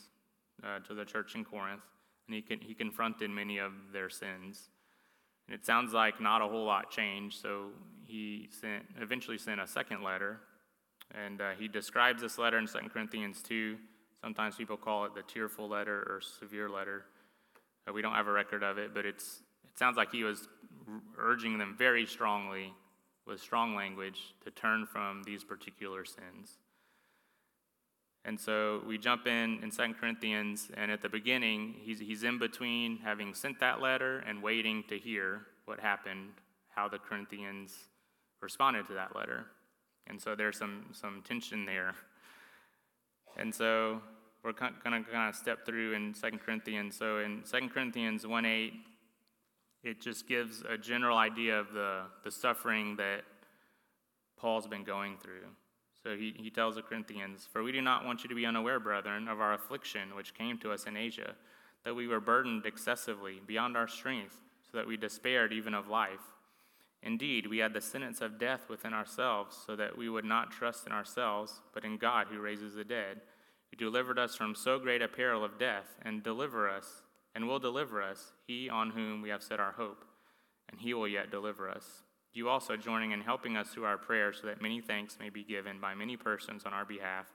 [0.63, 1.83] uh, to the church in Corinth,
[2.27, 4.69] and he, he confronted many of their sins.
[5.47, 7.69] And it sounds like not a whole lot changed, so
[8.05, 10.39] he sent, eventually sent a second letter.
[11.13, 13.77] And uh, he describes this letter in 2 Corinthians 2.
[14.21, 17.05] Sometimes people call it the tearful letter or severe letter.
[17.87, 20.49] Uh, we don't have a record of it, but it's, it sounds like he was
[21.17, 22.73] urging them very strongly
[23.25, 26.57] with strong language to turn from these particular sins.
[28.27, 32.37] And so we jump in in 2 Corinthians, and at the beginning, he's, he's in
[32.37, 36.31] between having sent that letter and waiting to hear what happened,
[36.75, 37.73] how the Corinthians
[38.41, 39.45] responded to that letter.
[40.07, 41.95] And so there's some, some tension there.
[43.37, 44.01] And so
[44.43, 46.97] we're going to kind of step through in 2 Corinthians.
[46.97, 48.73] So in 2 Corinthians 1 8,
[49.83, 53.21] it just gives a general idea of the, the suffering that
[54.37, 55.47] Paul's been going through.
[56.07, 58.79] So he, he tells the Corinthians, For we do not want you to be unaware,
[58.79, 61.35] brethren, of our affliction which came to us in Asia,
[61.83, 66.21] that we were burdened excessively, beyond our strength, so that we despaired even of life.
[67.03, 70.87] Indeed, we had the sentence of death within ourselves, so that we would not trust
[70.87, 73.19] in ourselves, but in God who raises the dead,
[73.69, 77.01] who delivered us from so great a peril of death, and deliver us,
[77.35, 80.05] and will deliver us, he on whom we have set our hope,
[80.69, 82.03] and he will yet deliver us
[82.33, 85.43] you also joining in helping us through our prayers so that many thanks may be
[85.43, 87.27] given by many persons on our behalf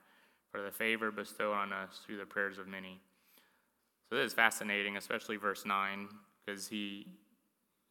[0.51, 3.01] for the favor bestowed on us through the prayers of many.
[4.09, 6.07] So this is fascinating, especially verse 9,
[6.45, 7.07] because he,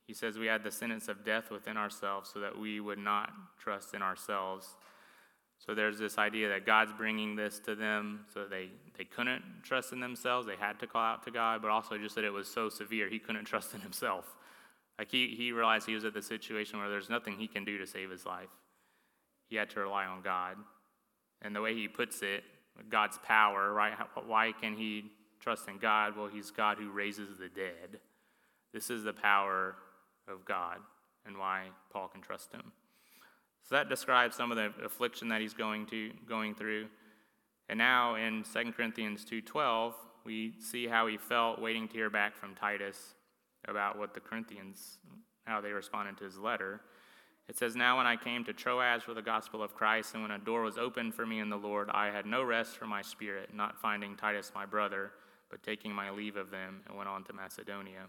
[0.06, 3.32] he says we had the sentence of death within ourselves so that we would not
[3.58, 4.76] trust in ourselves.
[5.58, 9.92] So there's this idea that God's bringing this to them so they, they couldn't trust
[9.92, 10.46] in themselves.
[10.46, 13.08] They had to call out to God, but also just that it was so severe,
[13.08, 14.36] he couldn't trust in himself.
[15.02, 17.76] Like he, he realized he was at the situation where there's nothing he can do
[17.76, 18.50] to save his life.
[19.50, 20.58] He had to rely on God.
[21.40, 22.44] And the way he puts it,
[22.88, 23.94] God's power, right?
[24.28, 25.06] Why can he
[25.40, 26.16] trust in God?
[26.16, 27.98] Well, he's God who raises the dead.
[28.72, 29.74] This is the power
[30.28, 30.76] of God
[31.26, 32.70] and why Paul can trust him.
[33.68, 36.86] So that describes some of the affliction that he's going to going through.
[37.68, 39.94] And now in 2 Corinthians 2:12,
[40.24, 43.16] we see how he felt waiting to hear back from Titus
[43.68, 44.98] about what the Corinthians,
[45.44, 46.80] how they responded to his letter.
[47.48, 50.30] It says, Now when I came to Troas for the gospel of Christ, and when
[50.32, 53.02] a door was opened for me in the Lord, I had no rest for my
[53.02, 55.12] spirit, not finding Titus my brother,
[55.50, 58.06] but taking my leave of them, and went on to Macedonia.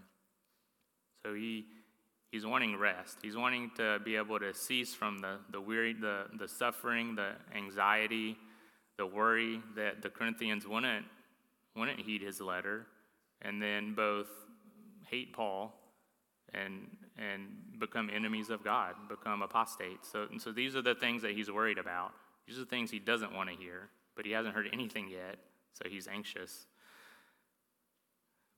[1.24, 1.66] So he
[2.34, 3.18] he's wanting rest.
[3.22, 7.34] He's wanting to be able to cease from the, the weary, the, the suffering, the
[7.54, 8.36] anxiety,
[8.96, 11.06] the worry that the Corinthians wouldn't,
[11.76, 12.86] wouldn't heed his letter,
[13.40, 14.26] and then both
[15.14, 15.72] hate Paul
[16.52, 17.42] and and
[17.78, 20.10] become enemies of God, become apostates.
[20.10, 22.12] So, so these are the things that he's worried about.
[22.46, 25.38] These are the things he doesn't want to hear, but he hasn't heard anything yet,
[25.72, 26.66] so he's anxious.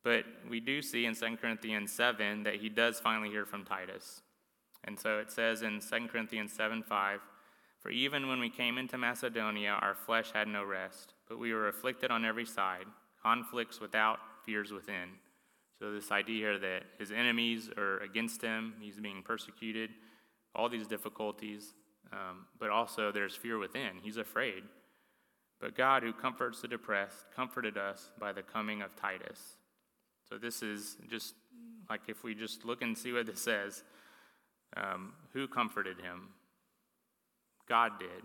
[0.02, 4.22] But we do see in 2 Corinthians 7 that he does finally hear from Titus.
[4.84, 7.20] And so it says in 2 Corinthians 7 5,
[7.80, 11.68] For even when we came into Macedonia, our flesh had no rest, but we were
[11.68, 12.86] afflicted on every side,
[13.22, 15.10] conflicts without, fears within.
[15.78, 19.90] So, this idea here that his enemies are against him, he's being persecuted,
[20.54, 21.74] all these difficulties,
[22.12, 23.98] um, but also there's fear within.
[24.02, 24.62] He's afraid.
[25.60, 29.56] But God, who comforts the depressed, comforted us by the coming of Titus.
[30.28, 31.34] So, this is just
[31.90, 33.84] like if we just look and see what this says
[34.76, 36.28] um, who comforted him?
[37.68, 38.22] God did,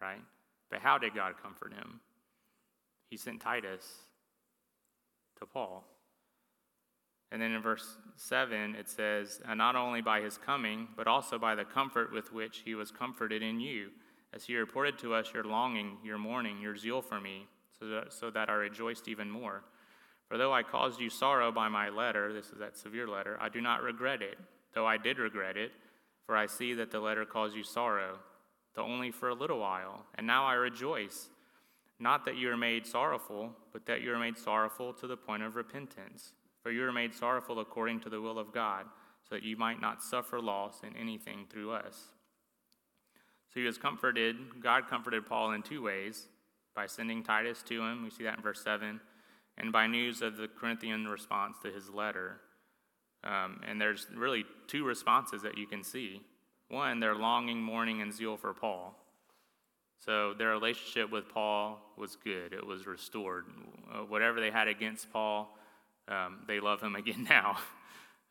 [0.00, 0.22] right?
[0.70, 2.00] But how did God comfort him?
[3.10, 3.84] He sent Titus
[5.38, 5.84] to Paul.
[7.32, 11.38] And then in verse 7, it says, And not only by his coming, but also
[11.38, 13.90] by the comfort with which he was comforted in you,
[14.32, 17.46] as he reported to us your longing, your mourning, your zeal for me,
[17.78, 19.62] so that, so that I rejoiced even more.
[20.28, 23.48] For though I caused you sorrow by my letter, this is that severe letter, I
[23.48, 24.38] do not regret it,
[24.74, 25.72] though I did regret it,
[26.26, 28.18] for I see that the letter caused you sorrow,
[28.74, 30.04] though only for a little while.
[30.16, 31.30] And now I rejoice,
[31.98, 35.42] not that you are made sorrowful, but that you are made sorrowful to the point
[35.42, 38.86] of repentance for you are made sorrowful according to the will of God,
[39.28, 42.08] so that you might not suffer loss in anything through us.
[43.48, 46.28] So he was comforted, God comforted Paul in two ways
[46.74, 49.00] by sending Titus to him, we see that in verse 7,
[49.58, 52.40] and by news of the Corinthian response to his letter.
[53.24, 56.22] Um, and there's really two responses that you can see.
[56.68, 58.96] One, their longing, mourning, and zeal for Paul.
[59.98, 63.46] So their relationship with Paul was good, it was restored.
[63.92, 65.54] Uh, whatever they had against Paul,
[66.10, 67.58] um, they love him again now.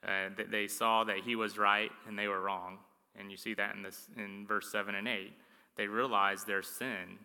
[0.05, 2.77] Uh, they saw that he was right and they were wrong.
[3.19, 5.33] And you see that in, this, in verse 7 and 8.
[5.75, 7.19] They realized their sin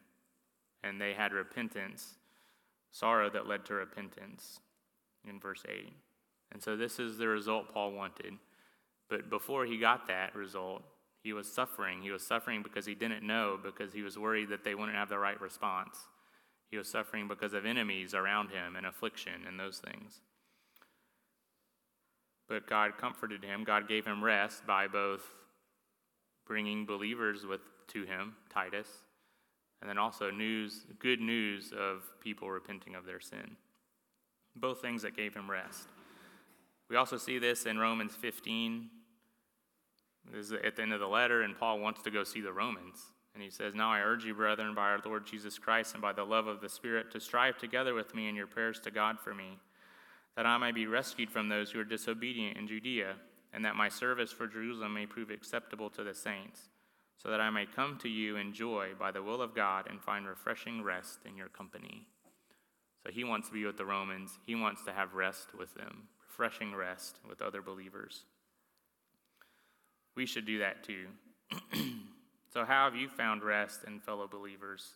[0.83, 2.15] and they had repentance,
[2.91, 4.61] sorrow that led to repentance
[5.29, 5.93] in verse 8.
[6.53, 8.35] And so this is the result Paul wanted.
[9.09, 10.83] But before he got that result,
[11.23, 12.03] he was suffering.
[12.03, 15.09] He was suffering because he didn't know, because he was worried that they wouldn't have
[15.09, 15.97] the right response.
[16.71, 20.21] He was suffering because of enemies around him and affliction and those things.
[22.49, 23.65] But God comforted him.
[23.65, 25.23] God gave him rest by both
[26.47, 28.89] bringing believers with to him, Titus,
[29.81, 33.57] and then also news, good news of people repenting of their sin.
[34.57, 35.89] Both things that gave him rest.
[36.89, 38.89] We also see this in Romans 15.
[40.33, 42.53] This is at the end of the letter, and Paul wants to go see the
[42.53, 43.01] Romans.
[43.35, 46.13] And he says, Now I urge you, brethren, by our Lord Jesus Christ and by
[46.13, 49.19] the love of the Spirit, to strive together with me in your prayers to God
[49.19, 49.59] for me,
[50.37, 53.15] that I may be rescued from those who are disobedient in Judea,
[53.53, 56.69] and that my service for Jerusalem may prove acceptable to the saints,
[57.17, 60.01] so that I may come to you in joy by the will of God and
[60.01, 62.07] find refreshing rest in your company.
[63.03, 66.09] So he wants to be with the Romans, he wants to have rest with them,
[66.27, 68.25] refreshing rest with other believers.
[70.17, 71.07] We should do that too.
[72.55, 74.93] So, how have you found rest in fellow believers?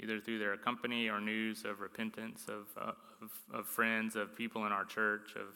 [0.00, 2.92] Either through their company or news of repentance of, uh,
[3.22, 5.54] of, of friends, of people in our church, of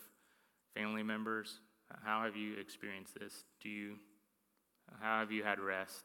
[0.74, 1.60] family members?
[2.04, 3.44] How have you experienced this?
[3.60, 3.96] Do you,
[5.00, 6.04] how have you had rest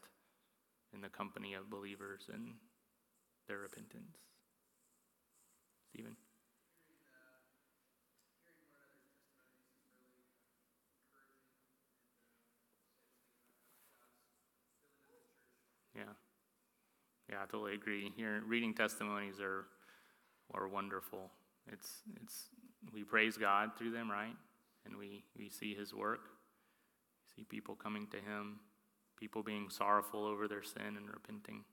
[0.92, 2.54] in the company of believers and
[3.48, 4.16] their repentance?
[5.90, 6.16] Stephen?
[15.94, 16.02] Yeah.
[17.30, 18.12] Yeah, I totally agree.
[18.16, 19.66] Here, reading testimonies are
[20.54, 21.30] are wonderful.
[21.72, 22.48] It's it's
[22.92, 24.36] we praise God through them, right?
[24.84, 26.20] And we we see His work.
[27.24, 28.60] We see people coming to Him,
[29.18, 31.64] people being sorrowful over their sin and repenting.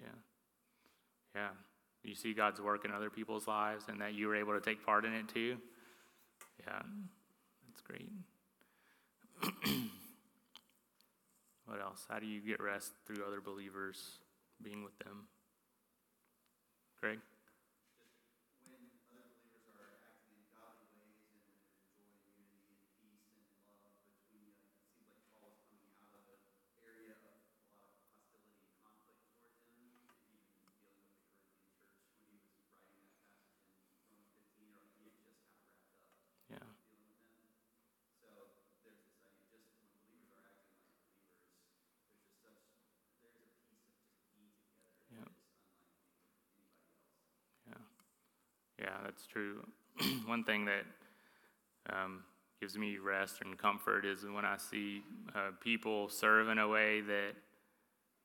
[0.00, 0.06] Yeah,
[1.34, 1.48] yeah.
[2.02, 4.84] You see God's work in other people's lives, and that you were able to take
[4.84, 5.58] part in it too.
[6.66, 6.82] Yeah,
[7.88, 8.10] great.
[11.66, 12.04] what else?
[12.08, 14.18] How do you get rest through other believers,
[14.62, 15.26] being with them?
[17.00, 17.18] Greg?
[48.78, 49.66] Yeah, that's true.
[50.26, 50.84] One thing that
[51.90, 52.24] um,
[52.60, 55.02] gives me rest and comfort is when I see
[55.34, 57.32] uh, people serve in a way that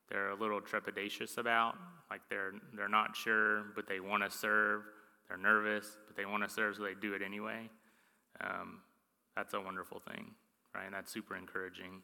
[0.10, 1.76] they're a little trepidatious about,
[2.12, 4.84] like they're they're not sure, but they want to serve.
[5.30, 7.70] They're nervous, but they want to serve, so they do it anyway.
[8.42, 8.82] Um,
[9.36, 10.32] that's a wonderful thing,
[10.76, 10.86] right?
[10.86, 12.02] And that's super encouraging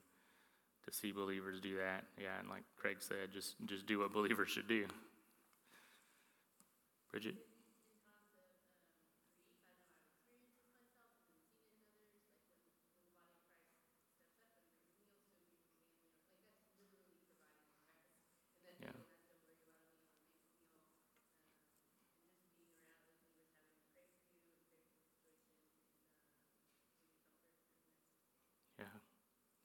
[0.88, 2.05] to see believers do that.
[2.21, 4.86] Yeah, and like Craig said, just just do what believers should do.
[7.11, 7.36] Bridget.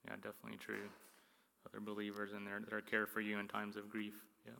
[0.08, 0.88] Yeah, definitely true.
[1.68, 4.14] Other believers there that are care for you in times of grief.
[4.44, 4.52] Yeah.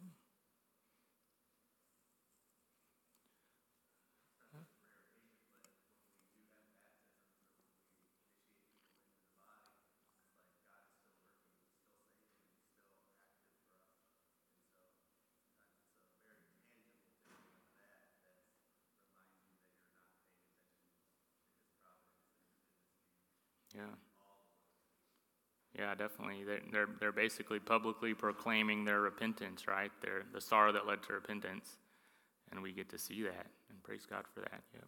[25.85, 26.45] Yeah, definitely.
[26.45, 29.91] They're, they're, they're basically publicly proclaiming their repentance, right?
[30.01, 31.77] They're the sorrow that led to repentance.
[32.51, 33.47] And we get to see that.
[33.69, 34.63] And praise God for that.
[34.73, 34.85] Yep.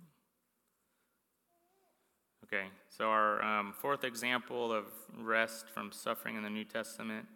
[2.44, 4.86] Okay, so our um, fourth example of
[5.18, 7.26] rest from suffering in the New Testament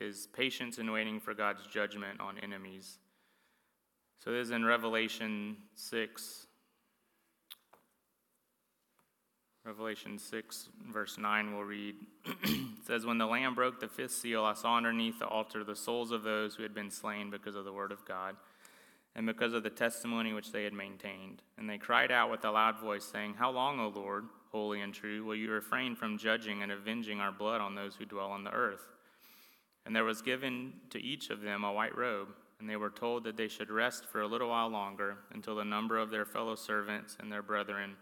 [0.00, 2.98] is patience in waiting for God's judgment on enemies.
[4.18, 6.45] So this is in Revelation 6,
[9.66, 11.96] Revelation 6, verse 9, we'll read.
[12.44, 15.74] it says, When the Lamb broke the fifth seal, I saw underneath the altar the
[15.74, 18.36] souls of those who had been slain because of the word of God
[19.16, 21.42] and because of the testimony which they had maintained.
[21.58, 24.94] And they cried out with a loud voice, saying, How long, O Lord, holy and
[24.94, 28.44] true, will you refrain from judging and avenging our blood on those who dwell on
[28.44, 28.86] the earth?
[29.84, 32.28] And there was given to each of them a white robe,
[32.60, 35.64] and they were told that they should rest for a little while longer until the
[35.64, 37.96] number of their fellow servants and their brethren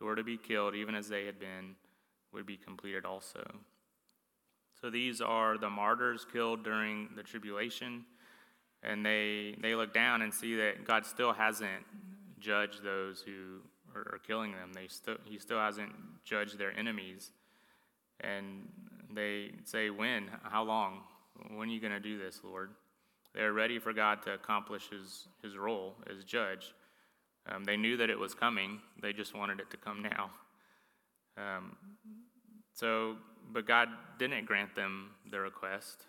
[0.00, 1.76] who were to be killed, even as they had been,
[2.32, 3.44] would be completed also.
[4.80, 8.04] So these are the martyrs killed during the tribulation,
[8.82, 11.84] and they, they look down and see that God still hasn't
[12.38, 13.60] judged those who
[13.94, 14.72] are, are killing them.
[14.72, 15.92] They still, he still hasn't
[16.24, 17.32] judged their enemies.
[18.20, 18.68] And
[19.14, 20.30] they say, When?
[20.44, 21.00] How long?
[21.54, 22.70] When are you going to do this, Lord?
[23.34, 26.74] They're ready for God to accomplish his, his role as judge.
[27.48, 30.30] Um, they knew that it was coming, they just wanted it to come now.
[31.36, 31.76] Um,
[32.74, 33.16] so,
[33.52, 33.88] but God
[34.18, 36.06] didn't grant them the request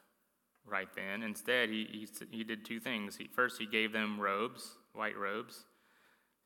[0.65, 1.23] right then.
[1.23, 3.15] Instead, he, he, he did two things.
[3.15, 5.65] He, first, he gave them robes, white robes.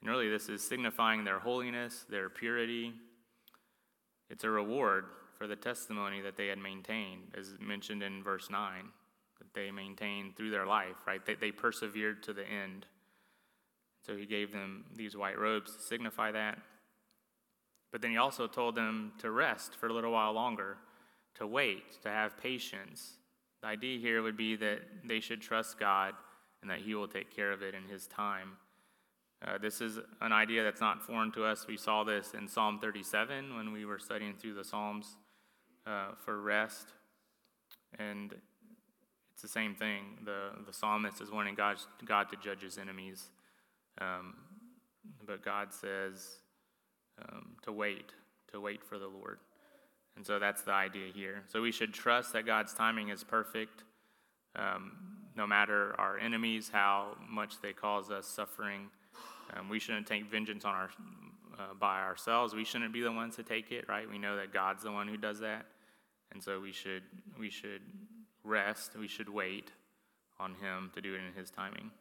[0.02, 2.94] And really, this is signifying their holiness, their purity.
[4.30, 5.06] It's a reward
[5.38, 8.86] for the testimony that they had maintained, as mentioned in verse 9,
[9.40, 11.26] that they maintained through their life, right?
[11.26, 12.86] They, they persevered to the end.
[14.06, 16.60] So he gave them these white robes to signify that.
[17.92, 20.78] But then he also told them to rest for a little while longer,
[21.36, 23.14] to wait, to have patience.
[23.62, 26.14] The idea here would be that they should trust God
[26.62, 28.58] and that he will take care of it in his time.
[29.46, 31.66] Uh, this is an idea that's not foreign to us.
[31.68, 35.18] We saw this in Psalm 37 when we were studying through the Psalms
[35.86, 36.94] uh, for rest.
[38.00, 38.34] And
[39.34, 40.18] it's the same thing.
[40.26, 43.30] The, the psalmist is wanting God, God to judge his enemies.
[44.00, 44.36] Um,
[45.26, 46.38] but God says
[47.22, 48.12] um, to wait,
[48.52, 49.40] to wait for the Lord.
[50.16, 51.44] And so that's the idea here.
[51.48, 53.84] So we should trust that God's timing is perfect,
[54.56, 54.92] um,
[55.36, 58.90] no matter our enemies, how much they cause us suffering.
[59.56, 60.90] Um, we shouldn't take vengeance on our,
[61.60, 62.54] uh, by ourselves.
[62.54, 64.10] We shouldn't be the ones to take it, right?
[64.10, 65.66] We know that God's the one who does that.
[66.32, 67.04] And so we should,
[67.38, 67.82] we should
[68.44, 69.72] rest, we should wait
[70.40, 71.92] on Him to do it in His timing.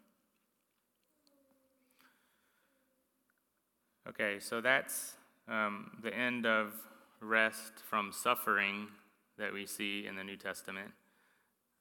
[4.07, 5.15] Okay, so that's
[5.49, 6.75] um, the end of
[7.21, 8.89] rest from suffering
[9.39, 10.91] that we see in the New Testament.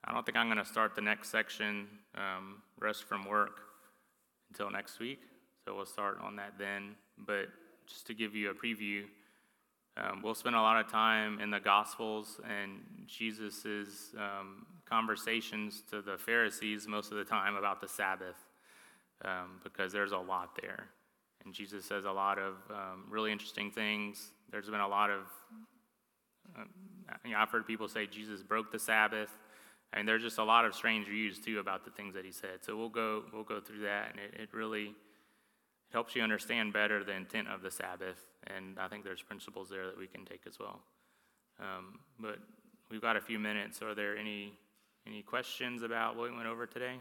[0.05, 3.59] I don't think I'm going to start the next section, um, rest from work,
[4.49, 5.19] until next week.
[5.65, 6.95] So we'll start on that then.
[7.17, 7.47] But
[7.87, 9.03] just to give you a preview,
[9.97, 16.01] um, we'll spend a lot of time in the Gospels and Jesus' um, conversations to
[16.01, 18.37] the Pharisees most of the time about the Sabbath
[19.25, 20.87] um, because there's a lot there.
[21.45, 24.31] And Jesus says a lot of um, really interesting things.
[24.51, 25.21] There's been a lot of,
[26.57, 26.63] uh,
[27.25, 29.29] you know, I've heard people say Jesus broke the Sabbath.
[29.93, 32.61] And there's just a lot of strange views too about the things that he said.
[32.61, 36.73] So we'll go we'll go through that, and it, it really it helps you understand
[36.73, 38.17] better the intent of the Sabbath.
[38.47, 40.81] And I think there's principles there that we can take as well.
[41.59, 42.39] Um, but
[42.89, 43.83] we've got a few minutes.
[43.83, 44.53] Are there any
[45.05, 46.95] any questions about what we went over today?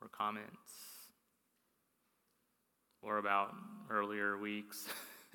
[0.00, 1.08] Or comments
[3.02, 3.54] or about
[3.90, 4.88] earlier weeks.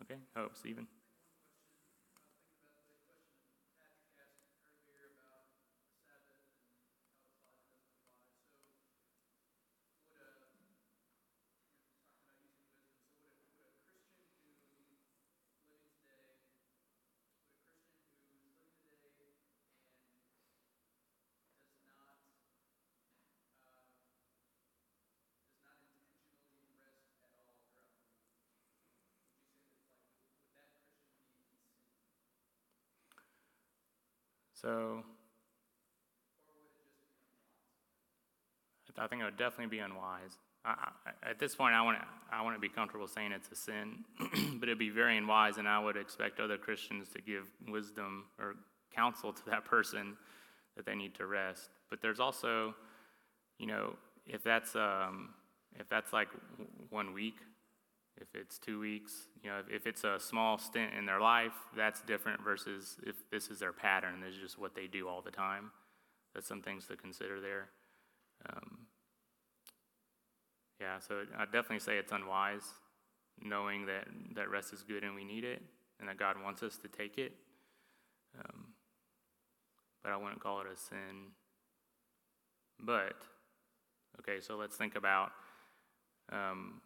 [0.00, 0.86] okay, oh, Stephen.
[34.60, 35.02] So
[38.98, 40.38] I think it would definitely be unwise.
[40.64, 40.70] I,
[41.06, 43.54] I, at this point, I want to I want to be comfortable saying it's a
[43.54, 44.04] sin,
[44.58, 48.56] but it'd be very unwise, and I would expect other Christians to give wisdom or
[48.94, 50.16] counsel to that person
[50.76, 51.70] that they need to rest.
[51.90, 52.74] But there's also,
[53.58, 53.96] you know,
[54.26, 55.34] if that's um,
[55.78, 56.28] if that's like
[56.90, 57.36] one week
[58.20, 61.52] if it's two weeks, you know, if, if, it's a small stint in their life,
[61.76, 65.20] that's different versus if this is their pattern, this is just what they do all
[65.20, 65.70] the time.
[66.34, 67.68] That's some things to consider there.
[68.50, 68.78] Um,
[70.80, 72.64] yeah, so I'd definitely say it's unwise,
[73.42, 75.62] knowing that, that rest is good and we need it,
[76.00, 77.32] and that God wants us to take it.
[78.38, 78.66] Um,
[80.02, 81.32] but I wouldn't call it a sin.
[82.78, 83.14] But,
[84.20, 85.32] okay, so let's think about
[86.30, 86.80] um,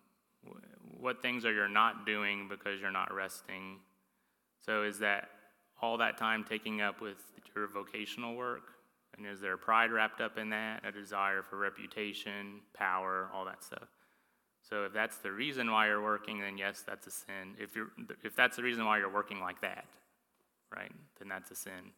[0.98, 3.78] what things are you not doing because you're not resting?
[4.64, 5.28] So is that
[5.80, 7.16] all that time taking up with
[7.54, 8.62] your vocational work?
[9.16, 10.84] And is there pride wrapped up in that?
[10.84, 13.88] A desire for reputation, power, all that stuff?
[14.62, 17.56] So if that's the reason why you're working, then yes, that's a sin.
[17.58, 17.90] If you're
[18.22, 19.86] if that's the reason why you're working like that,
[20.74, 21.92] right, then that's a sin.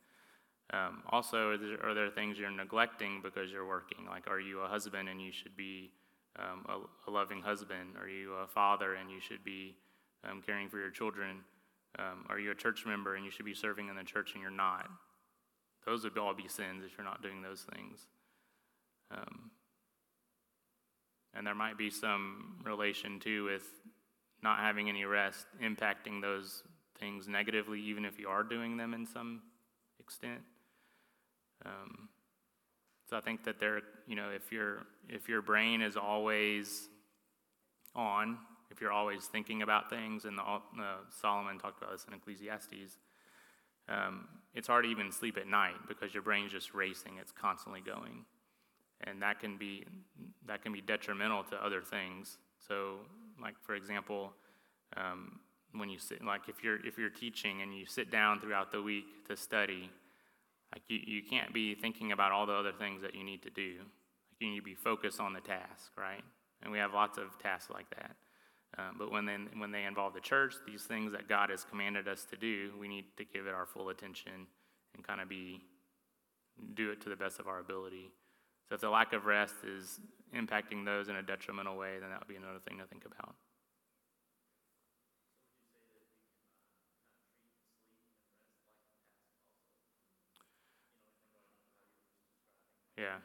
[0.72, 4.07] Um, also, are there, are there things you're neglecting because you're working?
[4.09, 5.90] Like, are you a husband and you should be
[6.38, 7.96] um, a, a, loving husband?
[8.00, 9.76] Are you a father and you should be
[10.28, 11.40] um, caring for your children?
[11.98, 14.42] Um, are you a church member and you should be serving in the church and
[14.42, 14.88] you're not?
[15.84, 18.06] Those would all be sins if you're not doing those things.
[19.10, 19.50] Um,
[21.34, 23.64] and there might be some relation too with
[24.42, 26.62] not having any rest impacting those
[26.98, 29.42] things negatively, even if you are doing them in some
[29.98, 30.40] extent.
[31.64, 32.08] Um,
[33.12, 36.88] so I think that there, you know, if your if your brain is always
[37.94, 38.38] on,
[38.70, 40.60] if you're always thinking about things, and the, uh,
[41.20, 42.96] Solomon talked about this in Ecclesiastes,
[43.86, 47.82] um, it's hard to even sleep at night because your brain's just racing; it's constantly
[47.82, 48.24] going,
[49.04, 49.84] and that can be
[50.46, 52.38] that can be detrimental to other things.
[52.66, 53.00] So,
[53.42, 54.32] like for example,
[54.96, 55.38] um,
[55.72, 58.80] when you sit, like if you're if you're teaching and you sit down throughout the
[58.80, 59.90] week to study,
[60.72, 63.50] like you, you can't be thinking about all the other things that you need to
[63.50, 63.76] do.
[63.78, 66.24] Like you need to be focused on the task, right?
[66.62, 68.16] And we have lots of tasks like that.
[68.78, 72.08] Um, but when they, when they involve the church, these things that God has commanded
[72.08, 74.46] us to do, we need to give it our full attention
[74.94, 75.60] and kind of be
[76.74, 78.10] do it to the best of our ability.
[78.68, 80.00] So if the lack of rest is
[80.34, 83.34] impacting those in a detrimental way, then that would be another thing to think about.
[93.03, 93.18] Yeah.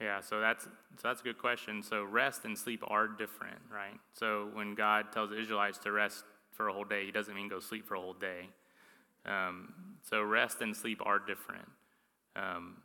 [0.00, 1.82] Yeah, so that's so that's a good question.
[1.82, 3.98] So rest and sleep are different, right?
[4.12, 7.48] So when God tells the Israelites to rest for a whole day, He doesn't mean
[7.48, 8.48] go sleep for a whole day.
[9.26, 11.68] Um, so rest and sleep are different.
[12.36, 12.76] Um,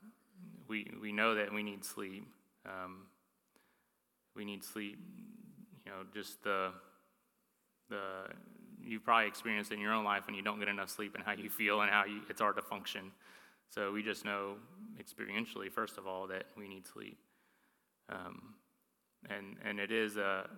[0.68, 2.26] we we know that we need sleep.
[2.66, 3.08] Um,
[4.36, 4.98] we need sleep.
[5.86, 6.72] You know, just the
[7.90, 8.26] the
[8.88, 11.34] you've probably experienced in your own life when you don't get enough sleep and how
[11.34, 13.12] you feel and how you, it's hard to function.
[13.70, 14.56] So we just know
[15.00, 17.18] experientially, first of all, that we need sleep.
[18.10, 18.54] Um,
[19.30, 20.50] and, and it is a,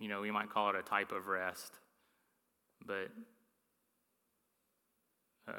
[0.00, 1.72] you know, we might call it a type of rest,
[2.86, 3.10] but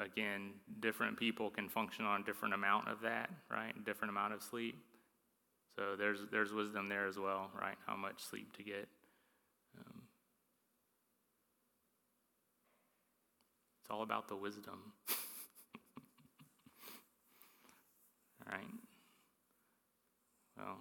[0.00, 3.72] again, different people can function on a different amount of that, right?
[3.84, 4.76] Different amount of sleep.
[5.76, 7.76] So there's, there's wisdom there as well, right?
[7.86, 8.88] How much sleep to get.
[13.84, 14.92] It's all about the wisdom.
[18.46, 18.64] all right.
[20.56, 20.78] Well,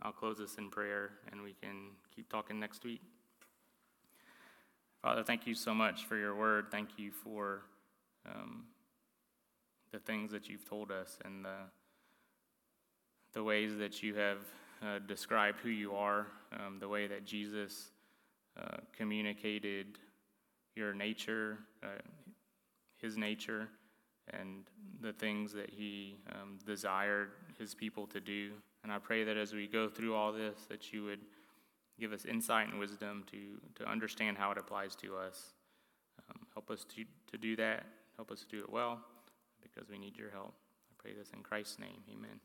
[0.00, 3.02] I'll close this in prayer and we can keep talking next week.
[5.02, 6.68] Father, thank you so much for your word.
[6.70, 7.64] Thank you for
[8.24, 8.64] um,
[9.92, 11.56] the things that you've told us and the,
[13.34, 14.38] the ways that you have
[14.82, 17.90] uh, described who you are, um, the way that Jesus
[18.58, 19.98] uh, communicated
[20.74, 21.88] your nature, uh,
[23.00, 23.68] his nature
[24.30, 24.64] and
[25.00, 28.50] the things that he um, desired his people to do.
[28.82, 31.20] And I pray that as we go through all this, that you would
[31.98, 35.54] give us insight and wisdom to, to understand how it applies to us.
[36.30, 37.86] Um, help us to, to do that.
[38.16, 39.00] Help us to do it well
[39.62, 40.54] because we need your help.
[40.90, 42.02] I pray this in Christ's name.
[42.12, 42.40] Amen.